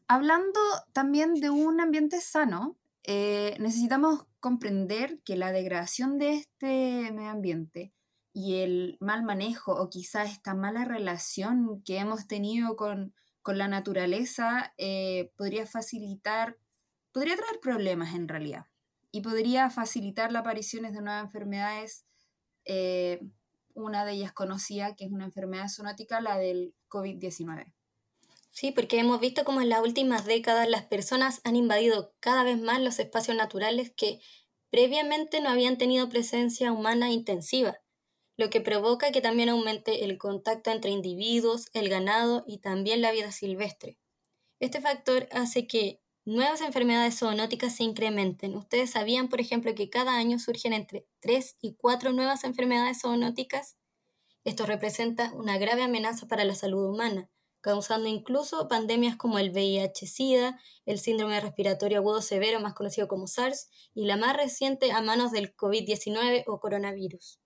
Hablando 0.08 0.60
también 0.94 1.36
de 1.36 1.50
un 1.50 1.80
ambiente 1.80 2.22
sano, 2.22 2.78
eh, 3.04 3.56
necesitamos 3.60 4.26
comprender 4.40 5.20
que 5.24 5.36
la 5.36 5.52
degradación 5.52 6.18
de 6.18 6.34
este 6.34 7.12
medio 7.12 7.30
ambiente 7.30 7.94
y 8.34 8.62
el 8.62 8.98
mal 9.00 9.24
manejo 9.24 9.74
o 9.74 9.90
quizá 9.90 10.24
esta 10.24 10.54
mala 10.56 10.86
relación 10.86 11.84
que 11.84 11.98
hemos 11.98 12.28
tenido 12.28 12.76
con, 12.76 13.14
la 13.52 13.68
naturaleza 13.68 14.74
eh, 14.78 15.32
podría 15.36 15.66
facilitar, 15.66 16.58
podría 17.12 17.36
traer 17.36 17.60
problemas 17.62 18.16
en 18.16 18.28
realidad 18.28 18.66
y 19.12 19.22
podría 19.22 19.70
facilitar 19.70 20.32
la 20.32 20.40
aparición 20.40 20.84
de 20.84 20.92
nuevas 20.92 21.24
enfermedades. 21.26 22.06
Eh, 22.66 23.22
una 23.76 24.06
de 24.06 24.14
ellas 24.14 24.32
conocida, 24.32 24.96
que 24.96 25.06
es 25.06 25.12
una 25.12 25.26
enfermedad 25.26 25.68
zoonótica, 25.68 26.22
la 26.22 26.38
del 26.38 26.74
COVID-19. 26.90 27.74
Sí, 28.52 28.72
porque 28.72 29.00
hemos 29.00 29.20
visto 29.20 29.44
cómo 29.46 29.62
en 29.62 29.70
las 29.70 29.82
últimas 29.82 30.26
décadas 30.26 30.70
las 30.70 30.84
personas 30.84 31.42
han 31.44 31.56
invadido 31.56 32.14
cada 32.20 32.44
vez 32.44 32.62
más 32.62 32.80
los 32.82 33.00
espacios 33.00 33.36
naturales 33.36 33.92
que 33.96 34.20
previamente 34.70 35.42
no 35.42 35.50
habían 35.50 35.78
tenido 35.78 36.08
presencia 36.08 36.72
humana 36.72 37.12
intensiva, 37.12 37.80
lo 38.38 38.50
que 38.50 38.62
provoca 38.62 39.12
que 39.12 39.22
también 39.22 39.50
aumente 39.50 40.06
el 40.06 40.18
contacto 40.18 40.72
entre 40.72 40.92
individuos, 40.92 41.68
el 41.74 41.90
ganado 41.90 42.44
y 42.48 42.60
también 42.60 43.02
la 43.02 43.12
vida 43.12 43.32
silvestre. 43.32 43.98
Este 44.60 44.82
factor 44.82 45.28
hace 45.32 45.68
que 45.68 46.02
nuevas 46.26 46.62
enfermedades 46.62 47.20
zoonóticas 47.20 47.76
se 47.76 47.84
incrementen. 47.84 48.56
Ustedes 48.56 48.92
sabían, 48.92 49.28
por 49.28 49.42
ejemplo, 49.42 49.76
que 49.76 49.90
cada 49.90 50.16
año 50.16 50.40
surgen 50.40 50.74
entre 50.74 51.06
3 51.20 51.58
y 51.62 51.76
4 51.76 52.12
nuevas 52.14 52.44
enfermedades 52.44 53.02
zoonóticas. 53.02 53.78
Esto 54.46 54.66
representa 54.66 55.32
una 55.34 55.58
grave 55.58 55.84
amenaza 55.84 56.28
para 56.28 56.44
la 56.44 56.56
salud 56.56 56.90
humana, 56.90 57.30
causando 57.62 58.10
incluso 58.10 58.68
pandemias 58.68 59.16
como 59.16 59.38
el 59.38 59.52
VIH-Sida, 59.52 60.60
el 60.86 61.00
síndrome 61.00 61.40
respiratorio 61.40 62.00
agudo 62.00 62.22
severo 62.22 62.60
más 62.60 62.74
conocido 62.74 63.08
como 63.08 63.28
SARS 63.28 63.70
y 63.94 64.06
la 64.06 64.18
más 64.18 64.36
reciente 64.36 64.92
a 64.92 65.02
manos 65.02 65.32
del 65.32 65.56
COVID-19 65.56 66.44
o 66.48 66.60
coronavirus. 66.60 67.43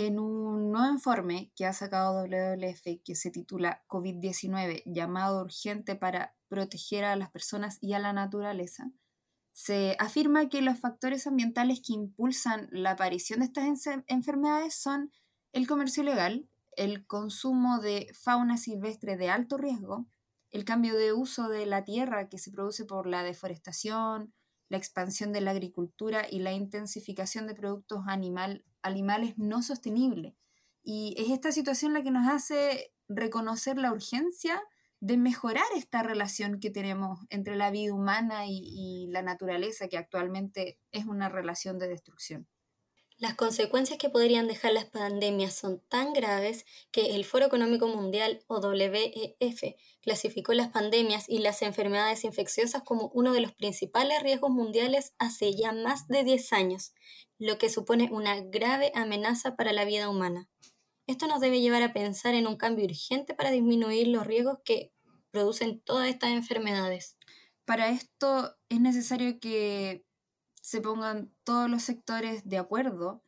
En 0.00 0.20
un 0.20 0.70
nuevo 0.70 0.92
informe 0.92 1.50
que 1.56 1.66
ha 1.66 1.72
sacado 1.72 2.22
WWF 2.22 3.02
que 3.04 3.16
se 3.16 3.32
titula 3.32 3.82
COVID-19, 3.88 4.84
llamado 4.86 5.42
urgente 5.42 5.96
para 5.96 6.36
proteger 6.46 7.04
a 7.04 7.16
las 7.16 7.32
personas 7.32 7.78
y 7.80 7.94
a 7.94 7.98
la 7.98 8.12
naturaleza, 8.12 8.92
se 9.50 9.96
afirma 9.98 10.48
que 10.48 10.62
los 10.62 10.78
factores 10.78 11.26
ambientales 11.26 11.80
que 11.84 11.94
impulsan 11.94 12.68
la 12.70 12.92
aparición 12.92 13.40
de 13.40 13.46
estas 13.46 13.64
enfermedades 14.06 14.76
son 14.76 15.10
el 15.52 15.66
comercio 15.66 16.04
ilegal, 16.04 16.48
el 16.76 17.04
consumo 17.04 17.80
de 17.80 18.08
fauna 18.14 18.56
silvestre 18.56 19.16
de 19.16 19.30
alto 19.30 19.56
riesgo, 19.56 20.06
el 20.52 20.64
cambio 20.64 20.94
de 20.96 21.12
uso 21.12 21.48
de 21.48 21.66
la 21.66 21.82
tierra 21.82 22.28
que 22.28 22.38
se 22.38 22.52
produce 22.52 22.84
por 22.84 23.08
la 23.08 23.24
deforestación, 23.24 24.32
la 24.68 24.76
expansión 24.76 25.32
de 25.32 25.40
la 25.40 25.52
agricultura 25.52 26.26
y 26.30 26.40
la 26.40 26.52
intensificación 26.52 27.46
de 27.46 27.54
productos 27.54 28.04
animal, 28.06 28.64
animales 28.82 29.34
no 29.36 29.62
sostenibles. 29.62 30.34
Y 30.82 31.14
es 31.18 31.30
esta 31.30 31.52
situación 31.52 31.92
la 31.92 32.02
que 32.02 32.10
nos 32.10 32.28
hace 32.28 32.92
reconocer 33.08 33.78
la 33.78 33.92
urgencia 33.92 34.62
de 35.00 35.16
mejorar 35.16 35.64
esta 35.76 36.02
relación 36.02 36.60
que 36.60 36.70
tenemos 36.70 37.20
entre 37.30 37.56
la 37.56 37.70
vida 37.70 37.94
humana 37.94 38.46
y, 38.46 39.06
la 39.10 39.22
naturaleza, 39.22 39.88
que 39.88 39.96
actualmente 39.96 40.78
es 40.90 41.06
una 41.06 41.28
relación 41.28 41.78
de 41.78 41.88
destrucción. 41.88 42.48
Las 43.20 43.34
consecuencias 43.34 43.98
que 43.98 44.10
podrían 44.10 44.46
dejar 44.46 44.72
las 44.72 44.84
pandemias 44.84 45.52
son 45.52 45.82
tan 45.88 46.12
graves 46.12 46.64
que 46.92 47.16
el 47.16 47.24
Foro 47.24 47.46
Económico 47.46 47.88
Mundial 47.88 48.44
o 48.46 48.60
WEF 48.60 49.74
clasificó 50.02 50.52
las 50.52 50.68
pandemias 50.68 51.28
y 51.28 51.40
las 51.40 51.62
enfermedades 51.62 52.22
infecciosas 52.22 52.84
como 52.84 53.10
uno 53.12 53.32
de 53.32 53.40
los 53.40 53.52
principales 53.52 54.22
riesgos 54.22 54.50
mundiales 54.50 55.14
hace 55.18 55.52
ya 55.56 55.72
más 55.72 56.06
de 56.06 56.22
10 56.22 56.52
años, 56.52 56.92
lo 57.40 57.58
que 57.58 57.70
supone 57.70 58.08
una 58.12 58.40
grave 58.40 58.92
amenaza 58.94 59.56
para 59.56 59.72
la 59.72 59.84
vida 59.84 60.08
humana. 60.08 60.48
Esto 61.08 61.26
nos 61.26 61.40
debe 61.40 61.60
llevar 61.60 61.82
a 61.82 61.92
pensar 61.92 62.34
en 62.34 62.46
un 62.46 62.56
cambio 62.56 62.84
urgente 62.84 63.34
para 63.34 63.50
disminuir 63.50 64.06
los 64.06 64.28
riesgos 64.28 64.58
que 64.64 64.92
producen 65.32 65.80
todas 65.80 66.08
estas 66.08 66.30
enfermedades. 66.30 67.16
Para 67.64 67.88
esto 67.88 68.56
es 68.68 68.80
necesario 68.80 69.40
que 69.40 70.04
se 70.62 70.80
pongan 70.80 71.32
todos 71.44 71.70
los 71.70 71.82
sectores 71.82 72.48
de 72.48 72.58
acuerdo. 72.58 73.22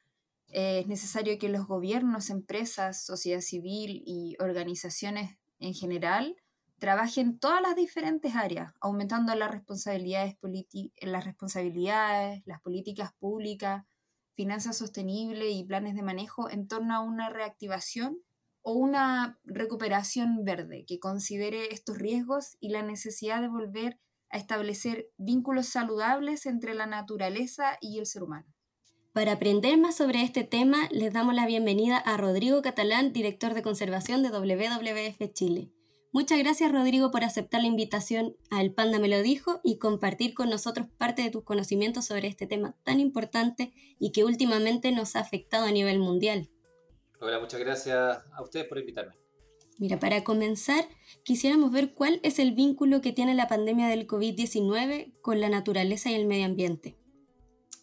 es 0.49 0.87
necesario 0.89 1.39
que 1.39 1.49
los 1.49 1.67
gobiernos, 1.67 2.31
empresas, 2.31 3.05
sociedad 3.05 3.41
civil 3.41 4.03
y 4.05 4.37
organizaciones 4.41 5.39
en 5.61 5.75
general 5.75 6.37
trabajen 6.81 7.39
todas 7.39 7.61
las 7.61 7.77
diferentes 7.77 8.35
áreas, 8.35 8.73
aumentando 8.81 9.35
las 9.35 9.51
responsabilidades, 9.51 10.37
las 11.03 11.25
responsabilidades, 11.25 12.43
las 12.47 12.61
políticas 12.63 13.13
públicas, 13.13 13.85
finanzas 14.33 14.79
sostenibles 14.79 15.53
y 15.53 15.65
planes 15.65 15.95
de 15.95 16.03
manejo 16.03 16.51
en 16.51 16.67
torno 16.67 16.95
a 16.95 17.01
una 17.01 17.29
reactivación 17.29 18.19
o 18.63 18.73
una 18.73 19.39
recuperación 19.45 20.45
verde 20.45 20.85
que 20.87 20.99
considere 20.99 21.73
estos 21.73 21.99
riesgos 21.99 22.57
y 22.61 22.71
la 22.71 22.83
necesidad 22.83 23.43
de 23.43 23.49
volver 23.49 23.99
a 24.31 24.39
establecer 24.39 25.09
vínculos 25.17 25.67
saludables 25.67 26.47
entre 26.47 26.75
la 26.75 26.87
naturaleza 26.87 27.77
y 27.81 27.99
el 27.99 28.07
ser 28.07 28.23
humano. 28.23 28.47
Para 29.13 29.33
aprender 29.33 29.77
más 29.77 29.97
sobre 29.97 30.23
este 30.23 30.45
tema, 30.45 30.89
les 30.93 31.13
damos 31.13 31.35
la 31.35 31.47
bienvenida 31.47 31.97
a 31.99 32.17
Rodrigo 32.17 32.63
Catalán, 32.63 33.13
director 33.13 33.55
de 33.55 33.63
conservación 33.63 34.23
de 34.23 34.31
WWF 34.31 35.33
Chile. 35.33 35.73
Muchas 36.13 36.39
gracias 36.39 36.73
Rodrigo 36.73 37.11
por 37.11 37.23
aceptar 37.23 37.61
la 37.61 37.69
invitación 37.69 38.37
a 38.51 38.61
El 38.61 38.73
Panda 38.73 38.99
Me 38.99 39.09
lo 39.09 39.23
dijo 39.23 39.61
y 39.63 39.79
compartir 39.79 40.35
con 40.35 40.51
nosotros 40.51 40.89
parte 40.99 41.23
de 41.23 41.31
tus 41.31 41.45
conocimientos 41.45 42.05
sobre 42.05 42.27
este 42.27 42.49
tema 42.49 42.77
tan 42.83 42.99
importante 42.99 43.73
y 43.99 44.11
que 44.11 44.25
últimamente 44.25 44.91
nos 44.91 45.15
ha 45.15 45.21
afectado 45.21 45.67
a 45.67 45.71
nivel 45.71 46.01
mundial. 46.01 46.49
Hola, 47.21 47.39
muchas 47.39 47.61
gracias 47.61 48.25
a 48.33 48.43
ustedes 48.43 48.67
por 48.67 48.79
invitarme. 48.79 49.15
Mira, 49.81 49.99
para 49.99 50.23
comenzar, 50.25 50.85
quisiéramos 51.25 51.73
ver 51.73 51.95
cuál 51.95 52.21
es 52.23 52.39
el 52.39 52.53
vínculo 52.53 53.01
que 53.01 53.15
tiene 53.15 53.35
la 53.35 53.49
pandemia 53.49 53.89
del 53.89 54.07
COVID-19 54.07 55.19
con 55.23 55.41
la 55.41 55.49
naturaleza 55.49 56.11
y 56.11 56.15
el 56.17 56.27
medio 56.27 56.45
ambiente. 56.45 56.99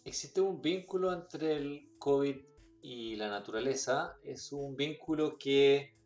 Existe 0.04 0.40
un 0.40 0.62
vínculo 0.62 1.12
entre 1.12 1.56
el 1.56 1.90
COVID 1.98 2.36
y 2.82 3.16
la 3.16 3.28
naturaleza. 3.28 4.16
Es 4.22 4.52
un 4.52 4.76
vínculo 4.76 5.36
que 5.38 5.96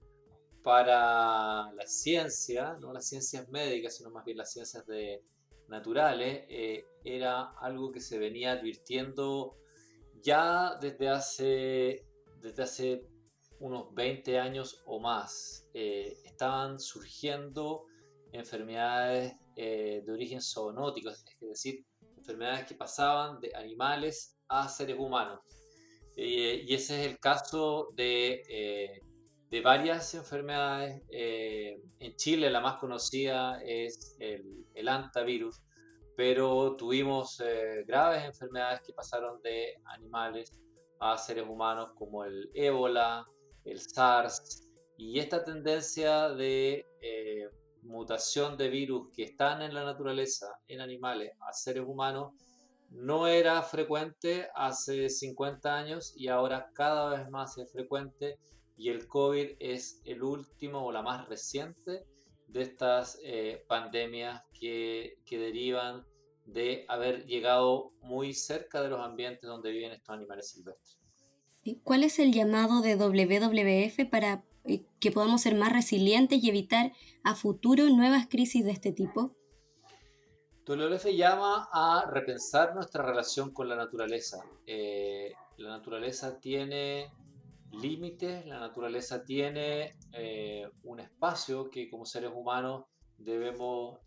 para 0.62 1.70
la 1.74 1.87
ciencia, 1.87 2.74
no 2.81 2.94
las 2.94 3.07
ciencias 3.07 3.50
médicas, 3.50 3.94
sino 3.98 4.09
más 4.09 4.24
bien 4.24 4.38
las 4.38 4.50
ciencias 4.50 4.87
de, 4.87 5.22
naturales, 5.68 6.46
eh, 6.48 6.87
era 7.05 7.50
algo 7.61 7.92
que 7.92 8.00
se 8.00 8.18
venía 8.18 8.52
advirtiendo 8.52 9.59
ya 10.22 10.78
desde 10.81 11.11
hace, 11.11 12.07
desde 12.40 12.62
hace 12.62 13.12
unos 13.62 13.94
20 13.94 14.38
años 14.38 14.83
o 14.87 15.01
más. 15.01 15.68
Eh, 15.75 16.16
estaban 16.25 16.79
surgiendo 16.79 17.87
enfermedades 18.33 19.35
eh, 19.57 20.03
de 20.05 20.12
origen 20.12 20.40
zoonótico, 20.40 21.11
es 21.11 21.25
decir, 21.40 21.85
enfermedades 22.16 22.66
que 22.66 22.75
pasaban 22.75 23.40
de 23.40 23.55
animales 23.55 24.38
a 24.48 24.68
seres 24.68 24.96
humanos. 24.98 25.40
y 26.16 26.75
ese 26.75 27.01
es 27.01 27.11
el 27.11 27.18
caso 27.18 27.88
de 27.94 28.42
de 29.53 29.61
varias 29.61 30.14
enfermedades. 30.14 31.03
Eh, 31.11 31.79
en 31.98 32.16
Chile 32.16 32.48
la 32.48 32.62
más 32.62 32.79
conocida 32.79 33.61
es 33.62 34.16
el, 34.18 34.64
el 34.75 34.88
antavirus, 34.88 35.62
pero 36.16 36.75
tuvimos 36.75 37.38
eh, 37.40 37.85
graves 37.87 38.25
enfermedades 38.25 38.81
que 38.81 38.94
pasaron 38.94 39.42
de 39.42 39.75
animales 39.85 40.59
a 41.01 41.18
seres 41.18 41.44
humanos 41.46 41.90
como 41.96 42.25
el 42.25 42.51
ébola, 42.55 43.27
el 43.64 43.81
SARS, 43.81 44.68
y 44.96 45.18
esta 45.18 45.42
tendencia 45.42 46.29
de 46.29 46.87
eh, 47.01 47.48
mutación 47.83 48.57
de 48.57 48.68
virus 48.68 49.11
que 49.14 49.25
están 49.25 49.62
en 49.62 49.75
la 49.75 49.85
naturaleza, 49.85 50.46
en 50.68 50.81
animales, 50.81 51.33
a 51.40 51.53
seres 51.53 51.85
humanos, 51.87 52.33
no 52.90 53.27
era 53.27 53.62
frecuente 53.62 54.48
hace 54.55 55.09
50 55.09 55.77
años 55.77 56.12
y 56.16 56.29
ahora 56.29 56.70
cada 56.75 57.18
vez 57.18 57.31
más 57.31 57.57
es 57.59 57.72
frecuente 57.72 58.38
y 58.77 58.90
el 58.90 59.09
COVID 59.09 59.57
es 59.59 60.01
el 60.05 60.22
último 60.22 60.85
o 60.85 60.92
la 60.92 61.03
más 61.03 61.29
reciente 61.29 62.05
de 62.48 62.62
estas 62.62 63.18
eh, 63.25 63.64
pandemias 63.66 64.42
que, 64.53 65.18
que, 65.25 65.38
derivan 65.38 66.05
de 66.44 66.85
haber 66.88 67.25
llegado 67.25 67.92
muy 68.03 68.35
cerca 68.35 68.83
de 68.83 68.90
los 68.90 69.01
ambientes 69.01 69.48
donde 69.48 69.70
viven 69.70 69.92
estos 69.92 70.14
animales 70.14 70.51
silvestres. 70.51 71.02
¿Cuál 71.85 72.03
es 72.03 72.18
el 72.18 72.33
llamado 72.33 72.81
de 72.81 72.96
WWF 72.96 74.11
para 74.11 74.42
eh, 74.64 74.85
que 74.98 75.12
podamos 75.12 75.42
ser 75.42 75.55
más 75.55 75.72
resilientes 75.72 76.42
y 76.42 76.48
evitar 76.48 76.92
a 77.22 77.37
futuro 77.37 77.88
nuevas 77.88 78.27
crisis 78.29 78.64
de 78.64 78.72
este 78.72 78.92
tipo? 78.92 79.37
WWF 80.66 81.07
llama 81.14 81.68
a 81.72 82.05
repensar 82.11 82.75
nuestra 82.75 83.05
relación 83.05 83.53
con 83.53 83.68
la 83.68 83.77
naturaleza. 83.77 84.44
Eh, 84.66 85.33
la 85.59 85.70
naturaleza 85.70 86.40
tiene 86.40 87.12
límites, 87.70 88.44
la 88.46 88.59
naturaleza 88.59 89.25
tiene 89.25 89.94
eh, 90.12 90.68
un 90.83 90.98
espacio 90.98 91.70
que 91.70 91.88
como 91.88 92.07
seres 92.07 92.33
humanos 92.35 92.87
debemos 93.18 94.01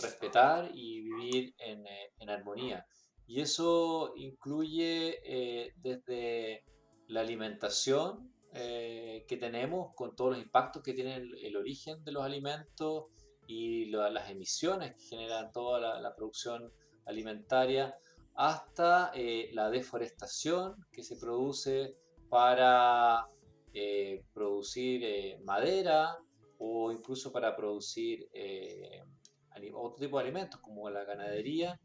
respetar 0.00 0.70
y 0.72 1.00
vivir 1.00 1.54
en, 1.58 2.30
armonía. 2.30 2.86
Y 3.28 3.40
eso 3.40 4.14
incluye 4.16 5.20
eh, 5.22 5.72
desde 5.76 6.64
la 7.06 7.20
alimentación 7.20 8.34
que 8.50 9.36
tenemos, 9.38 9.94
con 9.94 10.16
todos 10.16 10.32
los 10.32 10.42
impactos 10.42 10.82
que 10.82 10.92
tiene 10.92 11.14
el, 11.16 11.56
origen 11.56 12.02
de 12.02 12.10
los 12.10 12.24
alimentos 12.24 13.04
y 13.46 13.84
las 13.84 14.28
emisiones 14.30 14.96
que 14.96 15.16
generan 15.16 15.52
toda 15.52 16.00
la, 16.00 16.14
producción 16.16 16.72
alimentaria, 17.06 17.96
hasta 18.34 19.12
la 19.52 19.70
deforestación 19.70 20.74
que 20.90 21.04
se 21.04 21.16
produce 21.18 21.94
para 22.28 23.28
producir 24.34 25.38
madera, 25.44 26.18
o 26.58 26.92
incluso 26.92 27.32
para 27.32 27.56
producir 27.56 28.28
eh, 28.32 29.02
otro 29.74 29.98
tipo 29.98 30.18
de 30.18 30.24
alimentos 30.24 30.60
como 30.60 30.90
la 30.90 31.04
ganadería 31.04 31.80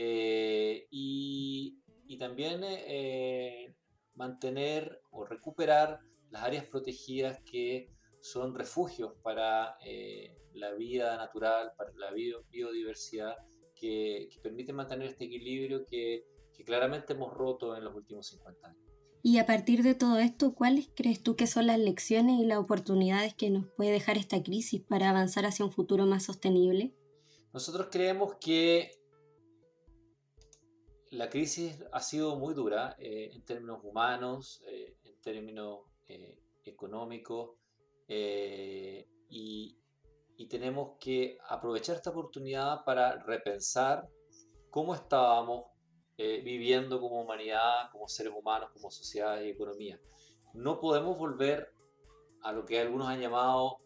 eh, 0.00 0.86
y, 0.90 1.74
también 2.18 2.60
eh, 2.64 3.76
mantener 4.14 5.00
o 5.12 5.24
recuperar 5.24 6.00
las 6.30 6.42
áreas 6.42 6.64
protegidas 6.64 7.40
que 7.48 7.92
son 8.20 8.56
refugios 8.56 9.12
para 9.22 9.76
la 10.54 10.72
vida 10.72 11.16
natural, 11.16 11.72
para 11.76 11.92
la 11.94 12.10
biodiversidad, 12.10 13.36
que, 13.74 14.28
permiten 14.42 14.74
mantener 14.74 15.08
este 15.08 15.26
equilibrio 15.26 15.84
que, 15.84 16.24
que 16.52 16.64
claramente 16.64 17.12
hemos 17.12 17.32
roto 17.32 17.76
en 17.76 17.84
los 17.84 17.94
últimos 17.94 18.26
50 18.26 18.68
años. 18.68 18.82
Y 19.22 19.38
a 19.38 19.46
partir 19.46 19.82
de 19.82 19.94
todo 19.94 20.18
esto, 20.18 20.54
¿cuáles 20.54 20.88
crees 20.94 21.22
tú 21.22 21.36
que 21.36 21.46
son 21.46 21.66
las 21.66 21.78
lecciones 21.78 22.40
y 22.40 22.46
las 22.46 22.58
oportunidades 22.58 23.34
que 23.34 23.50
nos 23.50 23.66
puede 23.76 23.92
dejar 23.92 24.16
esta 24.16 24.42
crisis 24.42 24.80
para 24.80 25.10
avanzar 25.10 25.46
hacia 25.46 25.64
un 25.64 25.72
futuro 25.72 26.06
más 26.06 26.24
sostenible? 26.24 26.94
Nosotros 27.52 27.88
creemos 27.90 28.34
que 28.40 28.97
la 31.10 31.28
crisis 31.28 31.82
ha 31.92 32.00
sido 32.00 32.36
muy 32.36 32.54
dura 32.54 32.96
eh, 32.98 33.30
en 33.32 33.44
términos 33.44 33.80
humanos, 33.82 34.62
eh, 34.66 34.96
en 35.04 35.20
términos 35.20 35.80
eh, 36.06 36.38
económicos, 36.64 37.56
y, 38.08 39.74
tenemos 40.48 40.96
que 40.98 41.36
aprovechar 41.46 41.96
esta 41.96 42.08
oportunidad 42.08 42.82
para 42.84 43.18
repensar 43.18 44.08
cómo 44.70 44.94
estábamos 44.94 45.66
viviendo 46.16 47.00
como 47.00 47.20
humanidad, 47.20 47.90
como 47.92 48.08
seres 48.08 48.32
humanos, 48.34 48.70
como 48.72 48.90
sociedad 48.90 49.42
y 49.42 49.50
economía. 49.50 50.00
No 50.54 50.80
podemos 50.80 51.18
volver 51.18 51.70
a 52.42 52.52
lo 52.52 52.64
que 52.64 52.80
algunos 52.80 53.08
han 53.08 53.20
llamado 53.20 53.80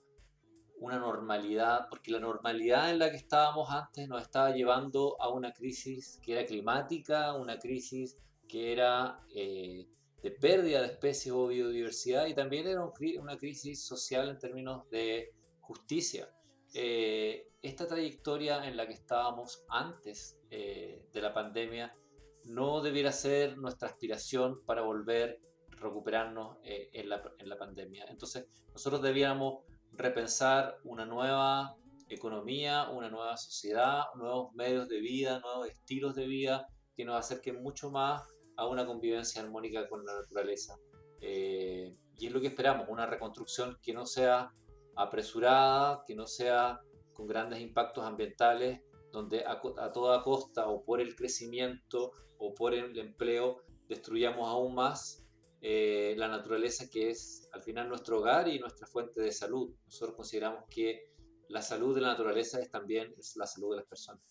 una 0.83 0.99
normalidad, 0.99 1.87
porque 1.89 2.11
la 2.11 2.19
normalidad 2.19 2.91
en 2.91 2.99
la 2.99 3.11
que 3.11 3.17
estábamos 3.17 3.71
antes 3.71 4.09
nos 4.09 4.23
estaba 4.23 4.51
llevando 4.51 5.17
a 5.21 5.29
una 5.29 5.53
crisis 5.53 6.19
que 6.23 6.33
era 6.33 6.45
climática, 6.45 7.35
una 7.35 7.59
crisis 7.59 8.17
que 8.49 8.73
era 8.73 9.21
eh, 9.35 9.87
de 10.23 10.31
pérdida 10.33 10.81
de 10.81 10.89
especies 10.89 11.33
o 11.35 11.47
biodiversidad 11.49 12.27
y 12.27 12.35
también 12.35 12.67
era 12.67 12.85
una 13.21 13.37
crisis 13.37 13.85
social 13.85 14.29
en 14.29 14.39
términos 14.39 14.89
de 14.91 15.33
justicia. 15.61 16.29
Eh, 16.75 17.49
esta 17.63 17.87
trayectoria 17.87 18.67
en 18.67 18.77
la 18.77 18.87
que 18.87 18.95
estábamos 18.95 19.65
antes 19.69 20.39
de 20.51 21.21
la 21.23 21.33
pandemia 21.33 21.97
no 22.45 22.83
debiera 22.83 23.11
ser 23.13 23.57
nuestra 23.57 23.89
aspiración 23.89 24.63
para 24.67 24.83
volver 24.83 25.41
recuperarnos 25.83 26.57
eh, 26.65 26.91
en, 26.93 27.09
la, 27.09 27.23
en, 27.39 27.49
la, 27.49 27.59
pandemia. 27.59 28.07
Entonces, 28.09 28.47
nosotros 28.73 29.03
debíamos 29.03 29.65
repensar 30.03 30.77
una 30.85 31.07
nueva 31.07 31.77
economía, 32.09 32.91
una 32.91 33.09
nueva 33.09 33.37
sociedad, 33.37 34.03
nuevos 34.17 34.53
medios 34.55 34.89
de 34.89 35.01
vida, 35.01 35.41
nuevos 35.41 35.69
estilos 35.69 36.15
de 36.15 36.27
vida 36.27 36.67
que 36.95 37.05
nos 37.05 37.17
acerquen 37.17 37.63
mucho 37.63 37.91
más 37.91 38.23
a 38.57 38.67
una 38.67 38.87
convivencia 38.87 39.43
armónica 39.43 39.89
con 39.89 40.05
la 40.05 40.15
naturaleza. 40.15 40.77
Eh, 41.21 41.97
y 42.19 42.27
es 42.27 42.33
lo 42.33 42.41
que 42.41 42.49
esperamos, 42.49 42.87
una 42.89 43.07
reconstrucción 43.07 43.79
que 43.83 43.95
no 43.95 44.07
sea 44.07 44.53
apresurada, 44.97 46.03
que 46.07 46.15
no 46.15 46.27
sea 46.27 46.81
con 47.15 47.27
grandes 47.27 47.61
impactos 47.61 48.05
ambientales, 48.05 48.81
donde 49.11 49.45
a, 49.45 49.61
a, 49.79 49.93
toda 49.93 50.23
costa 50.23 50.69
o 50.69 50.85
por 50.85 51.01
el 51.01 51.15
crecimiento 51.15 52.13
o 52.39 52.55
por 52.55 52.75
el 52.75 52.99
empleo 52.99 53.63
destruyamos 53.89 54.49
aún 54.49 54.75
más 54.75 55.22
eh, 55.65 56.15
la 56.17 56.27
naturaleza 56.27 56.91
que 56.91 57.11
es 57.11 57.49
al 57.53 57.63
final 57.63 57.89
nuestro 57.89 58.19
hogar 58.19 58.49
y 58.49 58.59
nuestra 58.59 58.89
fuente 58.89 59.21
de 59.21 59.31
salud. 59.31 59.73
Nosotros 59.85 60.17
consideramos 60.17 60.65
que 60.69 61.09
la 61.49 61.63
salud 61.63 61.95
de 61.95 62.01
la 62.01 62.09
naturaleza 62.09 62.61
es 62.61 62.69
también 62.69 63.15
es 63.17 63.37
la 63.37 63.47
salud 63.47 63.71
de 63.71 63.77
las 63.77 63.87
personas. 63.87 64.23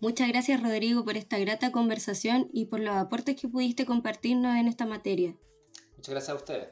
Muchas 0.00 0.28
gracias 0.28 0.62
Rodrigo 0.62 1.04
por 1.04 1.16
esta 1.16 1.38
grata 1.38 1.72
conversación 1.72 2.48
y 2.52 2.66
por 2.66 2.78
los 2.78 2.94
aportes 2.94 3.34
que 3.34 3.48
pudiste 3.48 3.84
compartirnos 3.84 4.56
en 4.56 4.68
esta 4.68 4.86
materia. 4.86 5.36
Muchas 5.96 6.10
gracias 6.10 6.28
a 6.28 6.34
ustedes. 6.36 6.68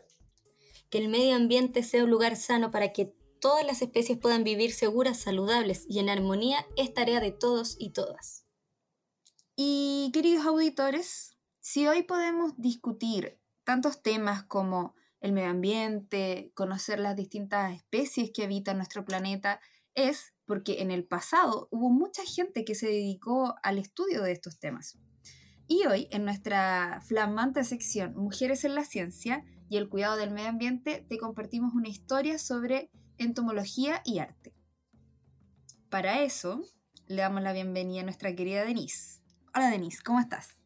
Que 0.91 0.99
el 0.99 1.09
medio 1.09 1.35
ambiente 1.35 1.83
sea 1.83 2.05
un 2.05 2.11
lugar 2.11 2.37
sano 2.37 2.71
para 2.71 2.93
que 2.93 3.17
todas 3.41 3.67
las 3.67 3.83
especies 3.83 4.17
puedan 4.17 4.45
vivir 4.45 4.73
seguras, 4.73 5.19
saludables 5.19 5.87
y 5.89 5.99
en 5.99 6.09
armonía 6.09 6.65
es 6.77 6.95
tarea 6.95 7.19
de 7.19 7.33
todos 7.33 7.75
y 7.81 7.91
todas. 7.91 8.47
Y 9.57 10.11
queridos 10.13 10.47
auditores, 10.47 11.37
si 11.59 11.89
hoy 11.89 12.03
podemos 12.05 12.53
discutir 12.59 13.41
tantos 13.65 14.03
temas 14.03 14.45
como 14.45 14.95
el 15.21 15.33
medio 15.33 15.51
ambiente, 15.51 16.53
conocer 16.55 16.99
las 17.01 17.17
distintas 17.17 17.75
especies 17.75 18.31
que 18.33 18.45
habitan 18.45 18.77
nuestro 18.77 19.05
planeta, 19.05 19.61
es 19.95 20.35
porque 20.45 20.83
en 20.83 20.91
el 20.91 21.05
pasado 21.05 21.69
hubo 21.71 21.91
mucha 21.91 22.23
gente 22.25 22.65
que 22.65 22.75
se 22.75 22.87
dedicó 22.87 23.55
al 23.63 23.79
estudio 23.79 24.23
de 24.23 24.33
estos 24.33 24.59
temas. 24.59 24.99
Y 25.67 25.87
hoy, 25.87 26.09
en 26.11 26.25
nuestra 26.27 27.01
flamante 27.07 27.65
sección 27.65 28.15
Mujeres 28.15 28.65
en 28.65 28.75
la 28.75 28.85
Ciencia 28.85 29.45
y 29.71 29.79
el 29.79 29.89
Cuidado 29.89 30.17
del 30.17 30.31
Medio 30.31 30.51
Ambiente, 30.51 31.07
te 31.09 31.17
compartimos 31.17 31.73
una 31.75 31.89
historia 31.89 32.39
sobre 32.39 32.91
entomología 33.17 34.03
y 34.05 34.19
arte. 34.19 34.55
Para 35.89 36.23
eso, 36.23 36.63
le 37.07 37.23
damos 37.23 37.43
la 37.43 37.53
bienvenida 37.53 38.03
a 38.03 38.05
nuestra 38.05 38.35
querida 38.35 38.65
Denise. 38.65 39.23
Hola 39.55 39.71
Denise, 39.71 40.03
¿cómo 40.03 40.21
estás? 40.21 40.64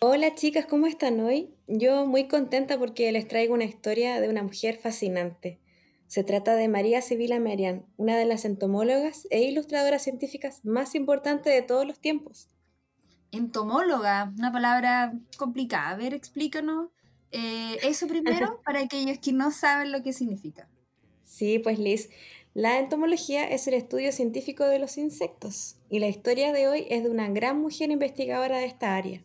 Hola 0.00 0.34
chicas, 0.34 0.66
¿cómo 0.66 0.86
están 0.86 1.20
hoy? 1.20 1.54
Yo 1.66 2.04
muy 2.04 2.28
contenta 2.28 2.78
porque 2.78 3.10
les 3.12 3.26
traigo 3.26 3.54
una 3.54 3.64
historia 3.64 4.20
de 4.20 4.28
una 4.28 4.42
mujer 4.42 4.76
fascinante. 4.76 5.60
Se 6.08 6.24
trata 6.24 6.56
de 6.56 6.68
María 6.68 7.00
Sibila 7.00 7.38
Merian, 7.38 7.86
una 7.96 8.16
de 8.16 8.26
las 8.26 8.44
entomólogas 8.44 9.26
e 9.30 9.42
ilustradoras 9.44 10.02
científicas 10.02 10.64
más 10.64 10.94
importantes 10.94 11.54
de 11.54 11.62
todos 11.62 11.86
los 11.86 12.00
tiempos. 12.00 12.48
Entomóloga, 13.32 14.32
una 14.36 14.52
palabra 14.52 15.14
complicada. 15.38 15.90
A 15.90 15.96
ver, 15.96 16.12
explícanos 16.12 16.90
eh, 17.30 17.78
eso 17.82 18.06
primero 18.06 18.60
para 18.64 18.80
aquellos 18.80 19.18
que 19.18 19.32
no 19.32 19.50
saben 19.52 19.90
lo 19.90 20.02
que 20.02 20.12
significa. 20.12 20.68
Sí, 21.22 21.58
pues 21.58 21.78
Liz, 21.78 22.10
la 22.52 22.78
entomología 22.78 23.48
es 23.48 23.66
el 23.68 23.74
estudio 23.74 24.12
científico 24.12 24.64
de 24.64 24.78
los 24.78 24.98
insectos 24.98 25.76
y 25.88 26.00
la 26.00 26.08
historia 26.08 26.52
de 26.52 26.68
hoy 26.68 26.86
es 26.90 27.04
de 27.04 27.10
una 27.10 27.28
gran 27.30 27.58
mujer 27.60 27.90
investigadora 27.90 28.58
de 28.58 28.66
esta 28.66 28.96
área. 28.96 29.24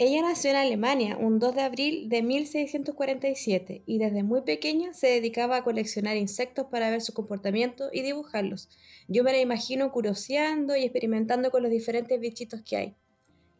Ella 0.00 0.22
nació 0.22 0.50
en 0.50 0.56
Alemania 0.56 1.16
un 1.16 1.40
2 1.40 1.56
de 1.56 1.62
abril 1.62 2.08
de 2.08 2.22
1647 2.22 3.82
y 3.84 3.98
desde 3.98 4.22
muy 4.22 4.42
pequeña 4.42 4.94
se 4.94 5.08
dedicaba 5.08 5.56
a 5.56 5.64
coleccionar 5.64 6.16
insectos 6.16 6.66
para 6.70 6.88
ver 6.88 7.00
su 7.00 7.12
comportamiento 7.12 7.88
y 7.92 8.02
dibujarlos. 8.02 8.68
Yo 9.08 9.24
me 9.24 9.32
la 9.32 9.40
imagino 9.40 9.90
curioseando 9.90 10.76
y 10.76 10.84
experimentando 10.84 11.50
con 11.50 11.64
los 11.64 11.72
diferentes 11.72 12.20
bichitos 12.20 12.62
que 12.62 12.76
hay. 12.76 12.96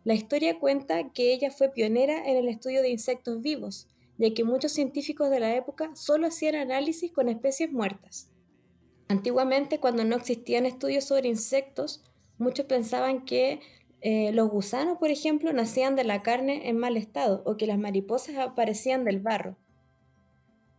La 0.05 0.14
historia 0.14 0.61
cuenta 0.61 1.11
que 1.12 1.33
ella 1.33 1.51
fue 1.51 1.70
pionera 1.70 2.31
en 2.31 2.37
el 2.37 2.48
estudio 2.48 2.83
de 2.83 2.90
insectos 2.90 3.42
vivos, 3.42 3.88
ya 4.16 4.33
que 4.33 4.44
muchos 4.44 4.70
científicos 4.70 5.31
de 5.31 5.40
la 5.40 5.57
época 5.57 5.90
solo 5.96 6.29
hacían 6.29 6.55
análisis 6.55 7.11
con 7.11 7.29
especies 7.29 7.72
muertas. 7.72 8.31
Antiguamente, 9.09 9.80
cuando 9.80 10.05
no 10.05 10.14
existían 10.14 10.66
estudios 10.66 11.03
sobre 11.03 11.28
insectos, 11.28 12.05
muchos 12.39 12.66
pensaban 12.66 13.24
que 13.24 13.61
eh, 14.01 14.30
los 14.32 14.49
gusanos, 14.49 14.99
por 14.99 15.11
ejemplo, 15.11 15.53
nacían 15.53 15.96
de 15.96 16.05
la 16.05 16.22
carne 16.22 16.68
en 16.68 16.78
mal 16.78 16.96
estado 16.96 17.42
o 17.44 17.57
que 17.57 17.66
las 17.66 17.78
mariposas 17.78 18.36
aparecían 18.36 19.05
del 19.05 19.20
barro. 19.20 19.57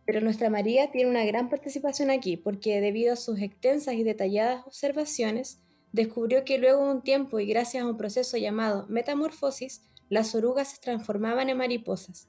Pero 0.06 0.20
nuestra 0.20 0.50
María 0.50 0.90
tiene 0.90 1.10
una 1.10 1.24
gran 1.24 1.50
participación 1.50 2.10
aquí 2.10 2.36
porque 2.36 2.80
debido 2.80 3.12
a 3.12 3.16
sus 3.16 3.40
extensas 3.40 3.94
y 3.94 4.02
detalladas 4.02 4.66
observaciones, 4.66 5.60
descubrió 5.92 6.44
que 6.44 6.58
luego 6.58 6.84
de 6.84 6.92
un 6.92 7.02
tiempo 7.02 7.38
y 7.40 7.46
gracias 7.46 7.82
a 7.82 7.86
un 7.86 7.96
proceso 7.96 8.36
llamado 8.36 8.86
metamorfosis, 8.88 9.82
las 10.08 10.34
orugas 10.34 10.68
se 10.68 10.80
transformaban 10.80 11.48
en 11.50 11.58
mariposas. 11.58 12.28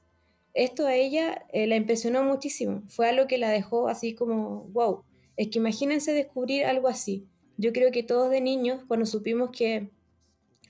Esto 0.54 0.86
a 0.86 0.94
ella 0.94 1.46
eh, 1.52 1.66
la 1.66 1.76
impresionó 1.76 2.22
muchísimo, 2.22 2.82
fue 2.88 3.08
algo 3.08 3.26
que 3.26 3.38
la 3.38 3.48
dejó 3.48 3.88
así 3.88 4.14
como, 4.14 4.64
wow, 4.72 5.02
es 5.36 5.48
que 5.48 5.58
imagínense 5.58 6.12
descubrir 6.12 6.66
algo 6.66 6.88
así. 6.88 7.26
Yo 7.56 7.72
creo 7.72 7.90
que 7.90 8.02
todos 8.02 8.30
de 8.30 8.42
niños, 8.42 8.82
cuando 8.86 9.06
supimos 9.06 9.50
que 9.50 9.90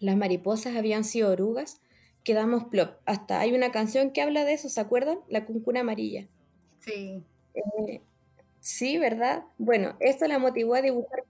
las 0.02 0.16
mariposas 0.16 0.76
habían 0.76 1.04
sido 1.04 1.30
orugas, 1.30 1.80
quedamos 2.24 2.64
plop. 2.64 2.96
Hasta 3.06 3.40
hay 3.40 3.52
una 3.52 3.72
canción 3.72 4.10
que 4.10 4.22
habla 4.22 4.44
de 4.44 4.54
eso, 4.54 4.68
¿se 4.68 4.80
acuerdan? 4.80 5.18
La 5.28 5.46
cuncuna 5.46 5.80
amarilla. 5.80 6.28
Sí. 6.80 7.22
Eh, 7.54 8.00
sí, 8.60 8.98
¿verdad? 8.98 9.44
Bueno, 9.58 9.96
esto 10.00 10.26
la 10.26 10.38
motivó 10.38 10.74
a 10.74 10.82
dibujar 10.82 11.24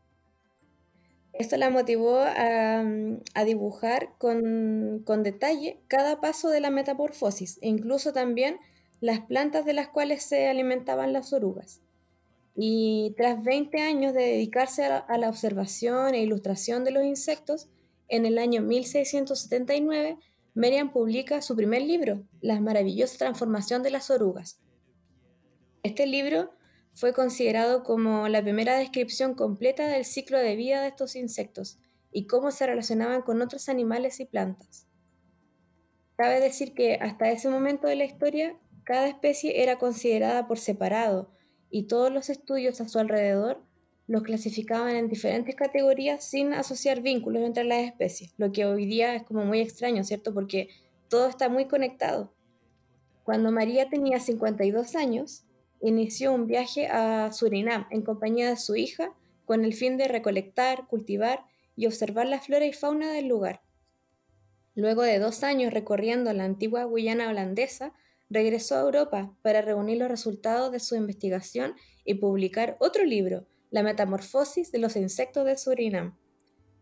Esto 1.32 1.56
la 1.56 1.70
motivó 1.70 2.20
a, 2.20 2.82
mm, 2.82 3.22
dibujar 3.46 4.10
con, 4.18 5.04
detalle 5.22 5.80
cada 5.88 6.20
paso 6.20 6.50
de 6.50 6.60
la 6.60 6.70
metamorfosis, 6.70 7.58
e 7.62 7.68
incluso 7.68 8.12
también 8.12 8.58
las 9.00 9.20
plantas 9.20 9.64
de 9.64 9.72
las 9.72 9.88
cuales 9.88 10.22
se 10.22 10.46
alimentaban 10.48 11.12
las 11.12 11.32
orugas. 11.32 11.80
Y 12.54 13.14
tras 13.16 13.42
20 13.42 13.80
años 13.80 14.12
de 14.14 14.22
dedicarse 14.22 14.84
a 14.84 15.18
la, 15.18 15.28
observación 15.28 16.14
e 16.14 16.22
ilustración 16.22 16.84
de 16.84 16.90
los 16.90 17.04
insectos, 17.04 17.68
en 18.12 18.26
el 18.26 18.36
año 18.36 18.60
1679, 18.60 20.18
Merian 20.52 20.92
publica 20.92 21.40
su 21.40 21.56
primer 21.56 21.80
libro, 21.80 22.22
La 22.42 22.60
maravillosa 22.60 23.16
transformación 23.16 23.82
de 23.82 23.90
las 23.90 24.10
orugas. 24.10 24.60
Este 25.82 26.06
libro 26.06 26.50
fue 26.92 27.14
considerado 27.14 27.82
como 27.82 28.28
la 28.28 28.42
primera 28.42 28.76
descripción 28.76 29.32
completa 29.32 29.86
del 29.86 30.04
ciclo 30.04 30.38
de 30.38 30.56
vida 30.56 30.82
de 30.82 30.88
estos 30.88 31.16
insectos 31.16 31.78
y 32.12 32.26
cómo 32.26 32.50
se 32.50 32.66
relacionaban 32.66 33.22
con 33.22 33.40
otros 33.40 33.70
animales 33.70 34.20
y 34.20 34.26
plantas. 34.26 34.86
Cabe 36.16 36.38
decir 36.38 36.74
que 36.74 36.96
hasta 36.96 37.30
ese 37.30 37.48
momento 37.48 37.86
de 37.86 37.96
la 37.96 38.04
historia, 38.04 38.60
cada 38.84 39.08
especie 39.08 39.62
era 39.62 39.78
considerada 39.78 40.46
por 40.46 40.58
separado 40.58 41.32
y 41.70 41.84
todos 41.84 42.12
los 42.12 42.28
estudios 42.28 42.82
a 42.82 42.88
su 42.88 42.98
alrededor 42.98 43.64
los 44.06 44.22
clasificaban 44.22 44.96
en 44.96 45.08
diferentes 45.08 45.54
categorías 45.54 46.24
sin 46.24 46.52
asociar 46.52 47.00
vínculos 47.00 47.42
entre 47.42 47.64
las 47.64 47.84
especies, 47.84 48.34
lo 48.36 48.52
que 48.52 48.64
hoy 48.64 48.86
día 48.86 49.14
es 49.14 49.22
como 49.22 49.44
muy 49.44 49.60
extraño, 49.60 50.04
¿cierto? 50.04 50.34
Porque 50.34 50.68
todo 51.08 51.28
está 51.28 51.48
muy 51.48 51.66
conectado. 51.66 52.32
Cuando 53.24 53.52
María 53.52 53.88
tenía 53.88 54.18
52 54.18 54.96
años, 54.96 55.44
inició 55.80 56.32
un 56.32 56.46
viaje 56.46 56.88
a 56.88 57.30
Surinam 57.32 57.86
en 57.90 58.02
compañía 58.02 58.48
de 58.48 58.56
su 58.56 58.76
hija 58.76 59.14
con 59.44 59.64
el 59.64 59.74
fin 59.74 59.96
de 59.96 60.08
recolectar, 60.08 60.86
cultivar 60.88 61.44
y 61.76 61.86
observar 61.86 62.26
la 62.26 62.40
flora 62.40 62.66
y 62.66 62.72
fauna 62.72 63.12
del 63.12 63.28
lugar. 63.28 63.62
Luego 64.74 65.02
de 65.02 65.18
dos 65.18 65.42
años 65.42 65.72
recorriendo 65.72 66.32
la 66.32 66.44
antigua 66.44 66.84
Guyana 66.84 67.28
holandesa, 67.28 67.92
regresó 68.30 68.76
a 68.76 68.80
Europa 68.80 69.36
para 69.42 69.60
reunir 69.60 69.98
los 69.98 70.08
resultados 70.08 70.72
de 70.72 70.80
su 70.80 70.96
investigación 70.96 71.74
y 72.04 72.14
publicar 72.14 72.76
otro 72.80 73.04
libro, 73.04 73.46
La 73.72 73.82
Metamorfosis 73.82 74.70
de 74.70 74.78
los 74.78 74.96
Insectos 74.96 75.46
de 75.46 75.56
Surinam. 75.56 76.14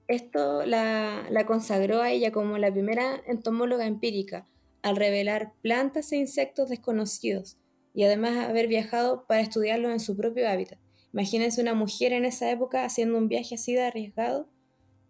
Esto 0.08 0.66
la, 0.66 1.24
la 1.30 1.46
consagró 1.46 2.02
a 2.02 2.10
ella 2.10 2.32
como 2.32 2.58
la 2.58 2.72
primera 2.72 3.22
entomóloga 3.28 3.86
empírica, 3.86 4.44
al 4.82 4.96
revelar 4.96 5.52
plantas 5.62 6.10
e 6.10 6.16
insectos 6.16 6.68
desconocidos, 6.68 7.58
y 7.94 8.02
además 8.02 8.48
haber 8.48 8.66
viajado 8.66 9.24
para 9.28 9.40
estudiarlos 9.40 9.92
en 9.92 10.00
su 10.00 10.16
propio 10.16 10.48
hábitat. 10.48 10.80
Imagínense 11.12 11.62
una 11.62 11.74
mujer 11.74 12.12
en 12.12 12.24
esa 12.24 12.50
época 12.50 12.84
haciendo 12.84 13.18
un 13.18 13.28
viaje 13.28 13.54
así 13.54 13.72
de 13.72 13.82
arriesgado 13.82 14.48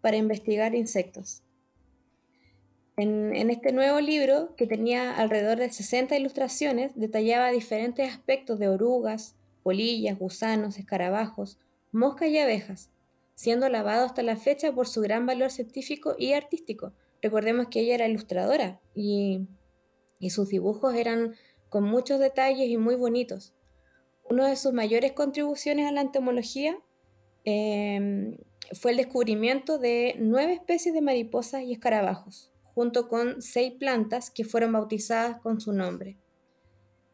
para 0.01 0.17
investigar 0.17 0.75
insectos. 0.75 1.41
En, 2.95 3.35
en, 3.35 3.49
este 3.49 3.71
nuevo 3.71 3.99
libro, 4.01 4.55
que 4.55 4.67
tenía 4.67 5.15
alrededor 5.15 5.57
de 5.57 5.71
60 5.71 6.15
ilustraciones, 6.15 6.91
detallaba 6.95 7.49
diferentes 7.49 8.07
aspectos 8.07 8.59
de 8.59 8.69
orugas, 8.69 9.35
polillas, 9.63 10.19
gusanos, 10.19 10.77
escarabajos, 10.77 11.57
moscas 11.91 12.29
y 12.29 12.37
abejas, 12.37 12.91
siendo 13.35 13.65
alabado 13.65 14.05
hasta 14.05 14.23
la 14.23 14.35
fecha 14.35 14.73
por 14.73 14.87
su 14.87 15.01
gran 15.01 15.25
valor 15.25 15.51
científico 15.51 16.15
y 16.17 16.33
artístico. 16.33 16.93
Recordemos 17.21 17.67
que 17.69 17.81
ella 17.81 17.95
era 17.95 18.07
ilustradora 18.07 18.79
y, 18.95 19.47
y 20.19 20.29
sus 20.29 20.49
dibujos 20.49 20.95
eran 20.95 21.35
con 21.69 21.83
muchos 21.83 22.19
detalles 22.19 22.69
y 22.69 22.77
muy 22.77 22.95
bonitos. 22.95 23.53
Una 24.29 24.47
de 24.47 24.55
sus 24.55 24.73
mayores 24.73 25.11
contribuciones 25.13 25.87
a 25.87 25.91
la 25.91 26.01
entomología 26.01 26.77
em, 27.43 28.37
fue 28.73 28.91
el 28.91 28.97
descubrimiento 28.97 29.77
de 29.77 30.15
nueve 30.19 30.53
especies 30.53 30.93
de 30.93 31.01
mariposas 31.01 31.63
y 31.63 31.73
escarabajos, 31.73 32.51
junto 32.73 33.09
con 33.09 33.41
seis 33.41 33.73
plantas 33.73 34.31
que 34.31 34.45
fueron 34.45 34.71
bautizadas 34.71 35.41
con 35.41 35.59
su 35.59 35.73
nombre. 35.73 36.17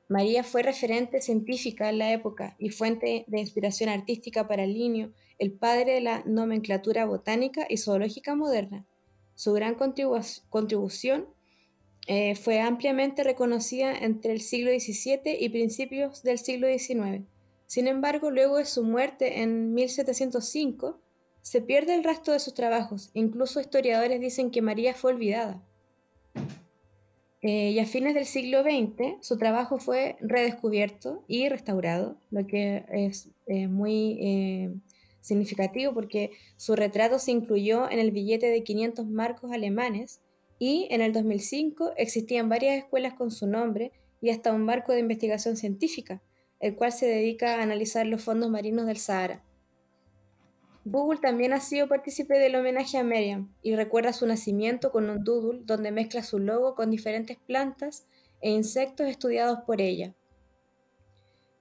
María 0.09 0.43
fue 0.43 0.63
referente 0.63 1.21
científica 1.21 1.89
en 1.89 1.97
la 1.97 2.13
época 2.13 2.55
y 2.57 2.69
fuente 2.69 3.25
de 3.27 3.39
inspiración 3.39 3.89
artística 3.89 4.47
para 4.47 4.65
Linio, 4.65 5.11
el 5.37 5.51
padre 5.51 5.95
de 5.95 6.01
la 6.01 6.23
nomenclatura 6.25 7.05
botánica 7.05 7.65
y 7.69 7.77
zoológica 7.77 8.33
moderna. 8.35 8.85
Su 9.35 9.53
gran 9.53 9.75
contribución 9.75 11.27
eh, 12.07 12.35
fue 12.35 12.61
ampliamente 12.61 13.23
reconocida 13.23 13.93
entre 13.93 14.31
el 14.31 14.39
siglo 14.39 14.71
XVII 14.71 15.37
y 15.39 15.49
principios 15.49 16.23
del 16.23 16.39
siglo 16.39 16.67
XIX. 16.67 17.25
Sin 17.65 17.87
embargo, 17.87 18.31
luego 18.31 18.57
de 18.57 18.65
su 18.65 18.83
muerte 18.83 19.41
en 19.41 19.73
1705, 19.73 21.01
se 21.41 21.61
pierde 21.61 21.95
el 21.95 22.05
rastro 22.05 22.31
de 22.31 22.39
sus 22.39 22.53
trabajos. 22.53 23.09
Incluso 23.13 23.59
historiadores 23.59 24.21
dicen 24.21 24.51
que 24.51 24.61
María 24.61 24.93
fue 24.93 25.11
olvidada. 25.11 25.61
Eh, 27.47 27.71
y 27.71 27.79
a 27.79 27.85
fines 27.85 28.13
del 28.13 28.25
siglo 28.25 28.61
XX, 28.61 29.25
su 29.25 29.37
trabajo 29.37 29.79
fue 29.79 30.17
redescubierto 30.19 31.23
y 31.29 31.47
restaurado, 31.47 32.17
lo 32.29 32.45
que 32.45 32.83
es 32.91 33.29
eh, 33.45 33.69
muy 33.69 34.81
significativo 35.21 35.93
porque 35.93 36.31
su 36.57 36.75
retrato 36.75 37.19
se 37.19 37.31
incluyó 37.31 37.89
en 37.89 37.99
el 37.99 38.11
billete 38.11 38.47
de 38.47 38.63
500 38.63 39.07
marcos 39.07 39.53
alemanes 39.53 40.19
y 40.59 40.87
en 40.89 40.99
el 40.99 41.13
2005 41.13 41.93
existían 41.95 42.49
varias 42.49 42.77
escuelas 42.77 43.13
con 43.13 43.31
su 43.31 43.47
nombre 43.47 43.93
y 44.19 44.29
hasta 44.29 44.51
un 44.51 44.65
barco 44.65 44.91
de 44.91 44.99
investigación 44.99 45.55
científica, 45.55 46.21
el 46.59 46.75
cual 46.75 46.91
se 46.91 47.05
dedica 47.05 47.55
a 47.55 47.63
analizar 47.63 48.05
los 48.07 48.23
fondos 48.23 48.49
marinos 48.49 48.87
del 48.87 48.97
Sahara. 48.97 49.46
Google 50.89 51.19
también 51.19 51.51
ha 51.51 51.59
sido 51.59 51.89
partícipe 51.89 52.39
del 52.39 52.55
homenaje 52.55 52.97
a 52.97 53.03
Miriam 53.03 53.53
y 53.61 53.75
recuerda 53.75 54.13
su 54.13 54.25
nacimiento 54.25 54.89
con 54.89 55.09
un 55.09 55.21
doodle 55.21 55.59
donde 55.65 55.91
mezcla 55.91 56.23
su 56.23 56.39
logo 56.39 56.75
con 56.75 56.89
diferentes 56.89 57.35
plantas 57.35 58.05
e 58.39 58.51
insectos 58.51 59.07
estudiados 59.07 59.59
por 59.65 59.81
ella. 59.81 60.15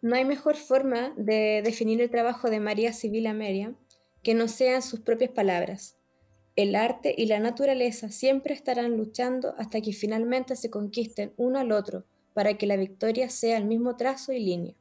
No 0.01 0.14
hay 0.14 0.24
mejor 0.24 0.55
forma 0.55 1.12
de 1.16 1.61
definir 1.64 2.01
el 2.01 2.09
trabajo 2.09 2.51
de 2.51 2.61
María 2.61 2.93
Sibila 2.93 3.33
Meriam 3.33 3.77
que 4.22 4.35
no 4.35 4.47
sean 4.47 4.81
sus 4.81 5.01
propias 5.01 5.33
palabras. 5.33 5.97
El 6.55 6.77
arte 6.77 7.12
y 7.18 7.27
la 7.27 7.41
naturaleza 7.41 8.11
siempre 8.11 8.55
estarán 8.55 8.97
luchando 8.97 9.57
hasta 9.59 9.81
que 9.81 9.93
finalmente 9.93 10.55
se 10.55 10.70
conquisten 10.70 11.33
uno 11.37 11.59
al 11.59 11.72
otro 11.72 12.05
para 12.33 12.55
que 12.55 12.66
la 12.66 12.77
victoria 12.77 13.29
sea 13.29 13.57
el 13.57 13.64
mismo 13.64 13.97
trazo 13.97 14.33
y 14.33 14.39
línea. 14.39 14.74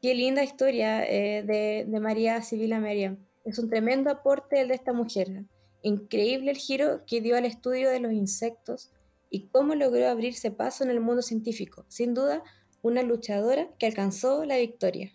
Qué 0.00 0.14
linda 0.14 0.42
historia 0.42 1.04
eh, 1.04 1.42
de, 1.42 2.00
María 2.00 2.40
Sibila 2.40 2.80
Meriam. 2.80 3.18
Es 3.44 3.58
un 3.58 3.68
tremendo 3.68 4.10
aporte 4.10 4.60
el 4.60 4.68
de 4.68 4.74
esta 4.74 4.92
mujer. 4.92 5.44
Increíble 5.82 6.50
el 6.50 6.56
giro 6.56 7.04
que 7.06 7.20
dio 7.20 7.36
al 7.36 7.44
estudio 7.44 7.90
de 7.90 8.00
los 8.00 8.12
insectos 8.12 8.92
y 9.30 9.48
cómo 9.48 9.74
logró 9.74 10.08
abrirse 10.08 10.50
paso 10.50 10.84
en 10.84 10.90
el 10.90 11.00
mundo 11.00 11.22
científico. 11.22 11.84
Sin 11.88 12.14
duda, 12.14 12.42
una 12.82 13.02
luchadora 13.02 13.68
que 13.78 13.86
alcanzó 13.86 14.44
la 14.44 14.58
victoria. 14.58 15.12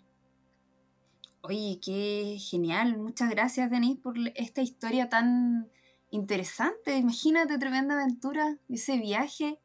Oye, 1.42 1.78
qué 1.82 2.36
genial. 2.38 2.98
Muchas 2.98 3.30
gracias, 3.30 3.70
Denise, 3.70 4.00
por 4.00 4.16
esta 4.34 4.60
historia 4.60 5.08
tan 5.08 5.70
interesante. 6.10 6.96
Imagínate, 6.96 7.58
tremenda 7.58 7.94
aventura, 7.94 8.58
ese 8.68 8.98
viaje. 8.98 9.58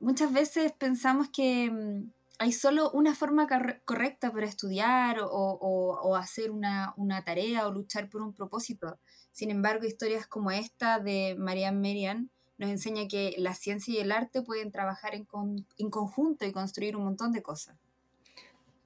Muchas 0.00 0.32
veces 0.32 0.72
pensamos 0.72 1.28
que 1.30 1.70
mm, 1.70 2.10
hay 2.38 2.52
solo 2.52 2.90
una 2.90 3.14
forma 3.14 3.46
correcta 3.84 4.32
para 4.32 4.46
estudiar 4.46 5.18
o, 5.20 6.16
hacer 6.16 6.50
una, 6.50 6.94
tarea 7.24 7.66
o 7.66 7.72
luchar 7.72 8.08
por 8.08 8.22
un 8.22 8.32
propósito. 8.32 8.98
Sin 9.32 9.50
embargo, 9.50 9.86
historias 9.86 10.26
como 10.26 10.50
esta 10.50 10.98
de 10.98 11.36
Marianne 11.38 11.80
Merian 11.80 12.30
nos 12.58 12.70
enseña 12.70 13.08
que 13.08 13.34
la 13.38 13.54
ciencia 13.54 13.94
y 13.94 13.98
el 13.98 14.12
arte 14.12 14.42
pueden 14.42 14.70
trabajar 14.70 15.14
en 15.14 15.90
conjunto 15.90 16.46
y 16.46 16.52
construir 16.52 16.96
un 16.96 17.04
montón 17.04 17.32
de 17.32 17.42
cosas. 17.42 17.76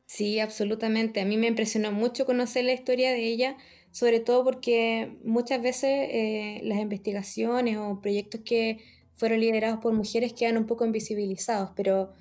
Sí, 0.08 0.40
absolutamente. 0.40 1.20
A 1.20 1.26
mí 1.26 1.36
me 1.36 1.48
impresionó 1.48 1.92
mucho 1.92 2.24
conocer 2.24 2.64
la 2.64 2.72
historia 2.72 3.12
de 3.12 3.28
ella, 3.28 3.58
sobre 3.90 4.20
todo 4.20 4.42
porque 4.42 5.18
muchas 5.22 5.60
veces 5.60 6.08
eh, 6.10 6.60
las 6.62 6.78
investigaciones 6.78 7.76
o 7.76 8.00
proyectos 8.00 8.40
que 8.42 8.78
fueron 9.12 9.40
liderados 9.40 9.80
por 9.80 9.92
mujeres 9.92 10.32
quedan 10.32 10.56
un 10.56 10.66
poco 10.66 10.86
invisibilizados, 10.86 11.72
pero 11.76 12.14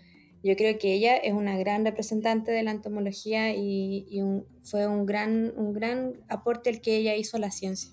yo 0.44 0.56
creo 0.56 0.78
que 0.78 0.94
ella 0.94 1.18
es 1.18 1.34
una 1.34 1.58
gran 1.58 1.84
representante 1.84 2.52
de 2.52 2.64
la 2.64 2.72
entomología 2.72 3.56
y, 3.56 4.22
fue 4.64 4.88
un 4.88 5.06
gran, 5.06 5.54
un 5.56 5.74
gran 5.74 6.14
aporte 6.30 6.70
el 6.70 6.82
que 6.82 6.98
ella 6.98 7.16
hizo 7.16 7.38
a 7.38 7.40
la 7.40 7.52
ciencia. 7.52 7.92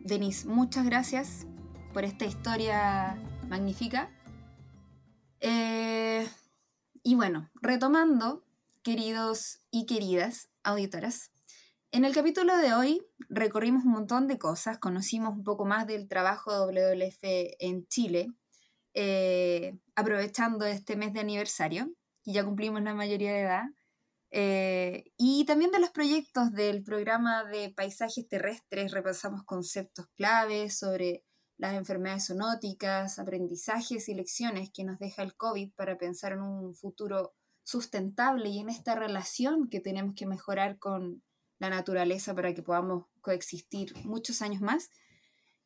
Denise, 0.00 0.48
muchas 0.48 0.86
gracias 0.86 1.46
por 1.92 2.04
esta 2.04 2.24
historia 2.24 3.22
magnífica. 3.48 4.10
Eh, 5.40 6.26
y 7.02 7.14
bueno, 7.14 7.50
retomando, 7.60 8.44
queridos 8.82 9.60
y 9.70 9.86
queridas 9.86 10.48
auditoras. 10.62 11.30
En 11.92 12.04
el 12.04 12.14
capítulo 12.14 12.56
de 12.56 12.72
hoy 12.72 13.02
recorrimos 13.28 13.84
un 13.84 13.92
montón 13.92 14.28
de 14.28 14.38
cosas, 14.38 14.78
conocimos 14.78 15.34
un 15.34 15.42
poco 15.42 15.64
más 15.64 15.86
del 15.86 16.08
trabajo 16.08 16.66
de 16.66 16.94
WWF 16.94 17.18
en 17.58 17.86
Chile, 17.88 18.28
eh, 18.94 19.78
aprovechando 19.94 20.64
este 20.66 20.96
mes 20.96 21.12
de 21.12 21.20
aniversario, 21.20 21.92
y 22.24 22.34
ya 22.34 22.44
cumplimos 22.44 22.82
la 22.82 22.94
mayoría 22.94 23.32
de 23.32 23.40
edad. 23.40 23.64
Eh, 24.32 25.12
y 25.16 25.44
también 25.44 25.72
de 25.72 25.80
los 25.80 25.90
proyectos 25.90 26.52
del 26.52 26.84
programa 26.84 27.44
de 27.44 27.70
paisajes 27.70 28.28
terrestres 28.28 28.92
repasamos 28.92 29.42
conceptos 29.42 30.06
claves 30.14 30.78
sobre 30.78 31.24
las 31.56 31.74
enfermedades 31.74 32.28
zoonóticas, 32.28 33.18
aprendizajes 33.18 34.08
y 34.08 34.14
lecciones 34.14 34.70
que 34.72 34.84
nos 34.84 34.98
deja 34.98 35.22
el 35.22 35.36
COVID 35.36 35.72
para 35.74 35.98
pensar 35.98 36.32
en 36.32 36.42
un 36.42 36.74
futuro 36.74 37.34
sustentable 37.64 38.48
y 38.48 38.60
en 38.60 38.70
esta 38.70 38.94
relación 38.94 39.68
que 39.68 39.80
tenemos 39.80 40.14
que 40.14 40.26
mejorar 40.26 40.78
con 40.78 41.22
la 41.58 41.68
naturaleza 41.68 42.34
para 42.34 42.54
que 42.54 42.62
podamos 42.62 43.06
coexistir 43.20 43.94
muchos 44.04 44.42
años 44.42 44.62
más. 44.62 44.90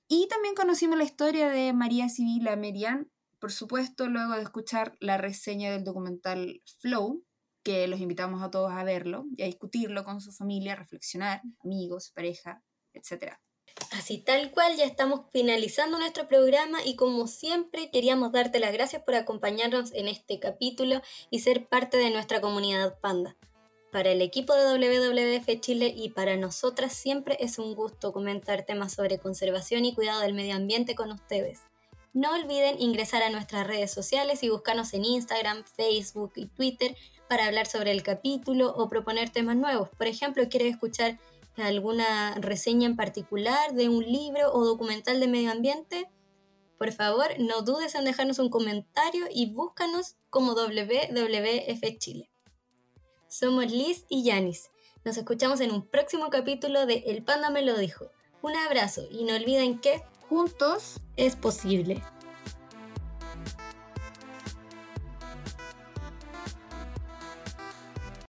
Y 0.09 0.27
también 0.29 0.55
conocimos 0.55 0.99
la 0.99 1.05
historia 1.05 1.49
de 1.49 1.73
María 1.73 2.09
Sibila 2.09 2.57
Merian, 2.57 3.11
por 3.45 3.53
supuesto, 3.53 4.07
luego 4.07 4.33
de 4.33 4.41
escuchar 4.41 4.97
la 5.01 5.19
reseña 5.19 5.71
del 5.71 5.85
documental 5.85 6.63
Flow, 6.79 7.23
que 7.63 7.87
los 7.89 8.01
invitamos 8.01 8.43
a 8.43 8.51
todos 8.51 8.73
a 8.73 8.85
verlo 8.85 9.27
y 9.37 9.43
a 9.43 9.45
discutirlo 9.45 10.03
con 10.03 10.23
su 10.23 10.33
familia, 10.33 10.77
reflexionar, 10.77 11.43
amigos, 11.63 12.11
pareja, 12.15 12.63
etc. 12.95 13.35
Así 13.91 14.17
tal 14.17 14.51
cual, 14.51 14.79
ya 14.79 14.87
estamos 14.87 15.27
finalizando 15.31 15.99
nuestro 15.99 16.27
programa 16.27 16.83
y 16.87 16.97
como 16.97 17.27
siempre 17.27 17.91
queríamos 17.91 18.33
darte 18.33 18.61
las 18.61 18.73
gracias 18.73 19.03
por 19.03 19.15
acompañarnos 19.15 19.93
en 19.93 20.09
este 20.09 20.41
capítulo 20.41 21.03
y 21.29 21.41
ser 21.41 21.67
parte 21.67 21.99
de 21.99 22.09
nuestra 22.09 22.41
comunidad 22.41 22.99
panda. 23.01 23.37
Para 23.93 24.11
el 24.11 24.23
equipo 24.23 24.55
de 24.55 24.65
WWF 24.65 25.61
Chile 25.61 25.93
y 25.95 26.09
para 26.09 26.39
nosotras 26.39 26.95
siempre 26.95 27.37
es 27.41 27.59
un 27.59 27.75
gusto 27.75 28.11
comentar 28.11 28.65
temas 28.65 28.95
sobre 28.95 29.19
conservación 29.19 29.85
y 29.85 29.95
cuidado 29.95 30.23
del 30.23 30.33
medio 30.33 30.57
ambiente 30.57 30.95
con 30.95 31.13
ustedes. 31.13 31.61
No 32.15 32.33
olviden 32.33 32.81
ingresar 32.81 33.23
a 33.23 33.29
nuestras 33.29 33.67
redes 33.67 33.93
sociales 33.93 34.43
y 34.43 34.49
buscarnos 34.49 34.95
en 34.95 35.05
Instagram, 35.05 35.65
Facebook 35.65 36.33
y 36.37 36.47
Twitter 36.47 36.97
para 37.29 37.47
hablar 37.47 37.67
sobre 37.67 37.91
el 37.91 38.03
capítulo 38.03 38.73
o 38.75 38.89
proponer 38.89 39.29
temas 39.29 39.57
nuevos. 39.57 39.91
Por 39.91 40.07
ejemplo, 40.07 40.49
¿quieres 40.49 40.73
escuchar 40.73 41.19
alguna 41.63 42.35
reseña 42.37 42.87
en 42.87 42.97
particular 42.97 43.75
de 43.75 43.89
un 43.89 44.05
libro 44.05 44.53
o 44.53 44.65
documental 44.65 45.21
de 45.21 45.29
medio 45.29 45.53
ambiente, 45.53 46.09
por 46.79 46.93
favor 46.93 47.29
no 47.39 47.63
dudes 47.63 47.95
en 47.95 48.05
dejarnos 48.05 48.39
un 48.39 48.51
comentario 48.51 49.27
y 49.33 49.53
búscanos 49.53 50.17
como 50.31 50.55
WWF 50.55 51.99
Chile. 51.99 52.31
Somos 53.29 53.71
Liz 53.71 54.05
y 54.09 54.25
Yanis. 54.25 54.71
Nos 55.05 55.17
escuchamos 55.17 55.61
en 55.61 55.71
un 55.71 55.87
próximo 55.87 56.31
capítulo 56.31 56.87
de 56.87 57.05
El 57.07 57.23
Panda 57.23 57.51
me 57.51 57.63
lo 57.63 57.79
dijo. 57.79 58.11
Un 58.43 58.57
abrazo 58.57 59.07
y 59.11 59.25
no 59.25 59.35
olviden 59.35 59.81
que 59.81 60.03
juntos 60.29 61.01
es 61.17 61.37
posible. 61.37 62.03